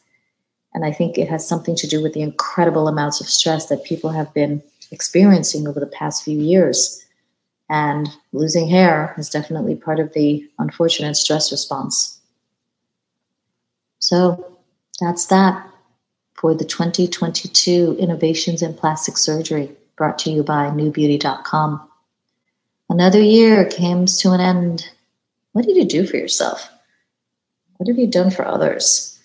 And 0.74 0.86
I 0.86 0.92
think 0.92 1.18
it 1.18 1.28
has 1.28 1.48
something 1.48 1.76
to 1.76 1.88
do 1.88 2.02
with 2.02 2.14
the 2.14 2.22
incredible 2.22 2.88
amounts 2.88 3.20
of 3.20 3.28
stress 3.28 3.68
that 3.68 3.84
people 3.84 4.12
have 4.12 4.34
been 4.34 4.64
experiencing 4.92 5.68
over 5.68 5.80
the 5.80 5.88
past 5.88 6.24
few 6.24 6.40
years. 6.40 7.04
And 7.70 8.10
losing 8.32 8.68
hair 8.70 9.14
is 9.18 9.30
definitely 9.30 9.76
part 9.76 10.00
of 10.00 10.14
the 10.14 10.50
unfortunate 10.58 11.16
stress 11.16 11.52
response. 11.52 12.20
So 14.00 14.58
that's 15.02 15.26
that 15.28 15.68
for 16.34 16.54
the 16.54 16.66
2022 16.66 17.98
Innovations 18.00 18.62
in 18.62 18.74
Plastic 18.74 19.18
Surgery 19.18 19.76
brought 19.98 20.20
to 20.20 20.32
you 20.32 20.44
by 20.44 20.70
newbeauty.com. 20.70 21.82
Another 22.90 23.22
year 23.22 23.70
comes 23.70 24.22
to 24.22 24.32
an 24.32 24.40
end. 24.40 24.90
What 25.52 25.66
did 25.66 25.76
you 25.76 25.86
do 25.86 26.08
for 26.08 26.16
yourself? 26.16 26.70
What 27.78 27.90
have 27.90 27.98
you 27.98 28.08
done 28.08 28.32
for 28.32 28.48
others? 28.48 29.20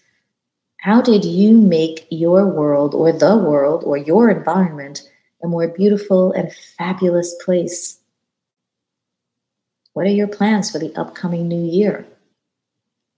How 0.79 1.01
did 1.01 1.25
you 1.25 1.57
make 1.57 2.09
your 2.11 2.47
world 2.47 2.95
or 2.95 3.13
the 3.13 3.37
world 3.37 3.85
or 3.85 3.97
your 3.97 4.31
environment 4.31 5.09
a 5.45 5.47
more 5.47 5.69
beautiful 5.69 6.33
and 6.33 6.53
fabulous 6.77 7.37
place? 7.45 7.99
What 9.95 10.07
are 10.07 10.11
your 10.11 10.29
plans 10.29 10.71
for 10.71 10.79
the 10.79 10.95
upcoming 10.97 11.49
new 11.49 11.65
year? 11.65 12.07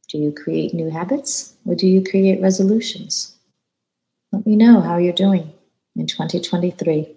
Do 0.08 0.18
you 0.18 0.32
create 0.32 0.74
new 0.74 0.90
habits 0.90 1.54
or 1.64 1.74
do 1.74 1.86
you 1.86 2.02
create 2.02 2.42
resolutions? 2.42 3.36
Let 4.32 4.46
me 4.46 4.56
know 4.56 4.80
how 4.80 4.96
you're 4.96 5.12
doing 5.12 5.52
in 5.96 6.06
2023. 6.06 7.16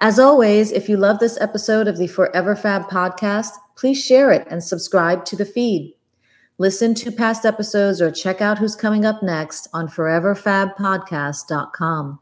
As 0.00 0.18
always, 0.18 0.72
if 0.72 0.88
you 0.88 0.96
love 0.96 1.18
this 1.18 1.38
episode 1.40 1.88
of 1.88 1.98
the 1.98 2.06
Forever 2.06 2.56
Fab 2.56 2.88
podcast, 2.88 3.50
please 3.76 4.02
share 4.02 4.32
it 4.32 4.46
and 4.48 4.64
subscribe 4.64 5.26
to 5.26 5.36
the 5.36 5.44
feed. 5.44 5.94
Listen 6.56 6.94
to 6.94 7.12
past 7.12 7.44
episodes 7.44 8.00
or 8.00 8.10
check 8.10 8.40
out 8.40 8.58
who's 8.58 8.74
coming 8.74 9.04
up 9.04 9.22
next 9.22 9.68
on 9.72 9.88
foreverfabpodcast.com. 9.88 12.18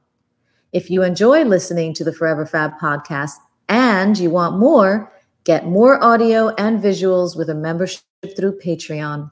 If 0.73 0.91
you 0.91 1.03
enjoy 1.03 1.45
listening 1.45 1.95
to 1.95 2.05
the 2.05 2.13
Forever 2.13 2.45
Fab 2.45 2.73
podcast 2.81 3.35
and 3.69 4.19
you 4.19 4.31
want 4.31 4.59
more, 4.59 5.13
Get 5.47 5.65
more 5.65 6.03
audio 6.03 6.49
and 6.57 6.83
visuals 6.83 7.37
with 7.37 7.49
a 7.49 7.55
membership 7.55 8.03
through 8.37 8.59
Patreon. 8.59 9.31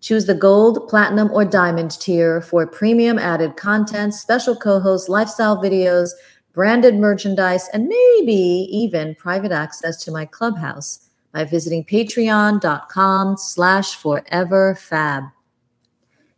Choose 0.00 0.24
the 0.24 0.34
gold, 0.34 0.88
platinum, 0.88 1.30
or 1.32 1.44
diamond 1.44 2.00
tier 2.00 2.40
for 2.40 2.66
premium 2.66 3.18
added 3.18 3.58
content, 3.58 4.14
special 4.14 4.56
co-hosts, 4.56 5.10
lifestyle 5.10 5.62
videos, 5.62 6.12
branded 6.54 6.94
merchandise, 6.94 7.68
and 7.74 7.88
maybe 7.88 8.32
even 8.72 9.14
private 9.16 9.52
access 9.52 10.02
to 10.02 10.10
my 10.10 10.24
clubhouse 10.24 11.10
by 11.30 11.44
visiting 11.44 11.84
patreon.com 11.84 13.36
slash 13.36 13.98
foreverfab. 13.98 15.30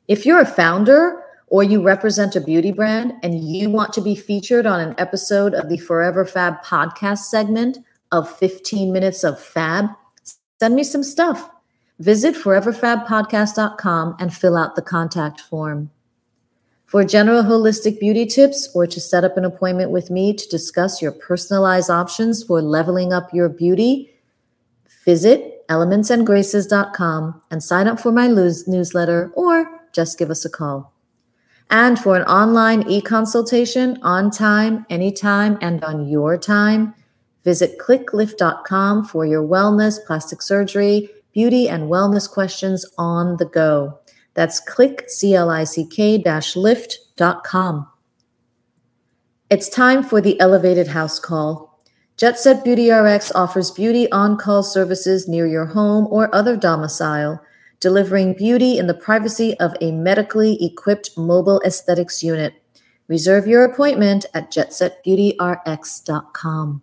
If 0.08 0.26
you're 0.26 0.40
a 0.40 0.44
founder 0.44 1.22
or 1.46 1.62
you 1.62 1.80
represent 1.80 2.34
a 2.34 2.40
beauty 2.40 2.72
brand 2.72 3.12
and 3.22 3.38
you 3.38 3.70
want 3.70 3.92
to 3.92 4.00
be 4.00 4.16
featured 4.16 4.66
on 4.66 4.80
an 4.80 4.96
episode 4.98 5.54
of 5.54 5.68
the 5.68 5.78
Forever 5.78 6.24
Fab 6.24 6.60
podcast 6.64 7.18
segment– 7.18 7.78
of 8.12 8.30
15 8.38 8.92
minutes 8.92 9.24
of 9.24 9.40
fab, 9.40 9.86
send 10.60 10.74
me 10.74 10.84
some 10.84 11.02
stuff. 11.02 11.50
Visit 11.98 12.34
foreverfabpodcast.com 12.34 14.16
and 14.18 14.34
fill 14.34 14.56
out 14.56 14.76
the 14.76 14.82
contact 14.82 15.40
form. 15.40 15.90
For 16.84 17.04
general 17.04 17.42
holistic 17.42 17.98
beauty 17.98 18.26
tips 18.26 18.68
or 18.74 18.86
to 18.86 19.00
set 19.00 19.24
up 19.24 19.36
an 19.38 19.46
appointment 19.46 19.90
with 19.90 20.10
me 20.10 20.34
to 20.34 20.48
discuss 20.48 21.00
your 21.00 21.12
personalized 21.12 21.88
options 21.88 22.44
for 22.44 22.60
leveling 22.60 23.12
up 23.12 23.32
your 23.32 23.48
beauty, 23.48 24.10
visit 25.04 25.66
elementsandgraces.com 25.68 27.40
and 27.50 27.62
sign 27.62 27.88
up 27.88 27.98
for 27.98 28.12
my 28.12 28.26
newsletter 28.26 29.32
or 29.34 29.80
just 29.92 30.18
give 30.18 30.30
us 30.30 30.44
a 30.44 30.50
call. 30.50 30.92
And 31.70 31.98
for 31.98 32.16
an 32.16 32.24
online 32.24 32.86
e 32.86 33.00
consultation 33.00 33.98
on 34.02 34.30
time, 34.30 34.84
anytime, 34.90 35.56
and 35.62 35.82
on 35.82 36.06
your 36.06 36.36
time, 36.36 36.94
visit 37.45 37.78
clicklift.com 37.78 39.05
for 39.05 39.26
your 39.26 39.43
wellness, 39.43 40.05
plastic 40.07 40.43
surgery, 40.43 41.09
beauty, 41.32 41.68
and 41.68 41.90
wellness 41.90 42.30
questions 42.30 42.86
on 42.99 43.36
the 43.38 43.45
go. 43.45 43.99
That's 44.34 44.61
click, 44.61 45.05
C 45.09 45.34
L 45.34 45.51
I 45.51 45.64
C 45.64 45.86
K 45.86 46.18
dash 46.18 46.57
lift.com. 46.57 47.88
It's 49.51 49.68
time 49.68 50.03
for 50.03 50.20
the 50.20 50.38
elevated 50.40 50.88
house 50.88 51.18
call. 51.18 51.80
Jet 52.16 52.38
Set 52.38 52.64
Beauty 52.64 52.90
RX 52.90 53.32
offers 53.32 53.70
beauty 53.70 54.11
on 54.12 54.36
call 54.36 54.62
services 54.62 55.28
near 55.28 55.47
your 55.47 55.66
home 55.66 56.07
or 56.11 56.34
other 56.34 56.57
domicile 56.57 57.40
delivering 57.82 58.32
beauty 58.32 58.78
in 58.78 58.86
the 58.86 58.95
privacy 58.95 59.59
of 59.59 59.74
a 59.80 59.90
medically 59.90 60.57
equipped 60.64 61.18
mobile 61.18 61.61
aesthetics 61.66 62.22
unit. 62.22 62.55
Reserve 63.09 63.49
your 63.49 63.64
appointment 63.64 64.24
at 64.32 64.53
jetsetbeautyrx.com. 64.53 66.82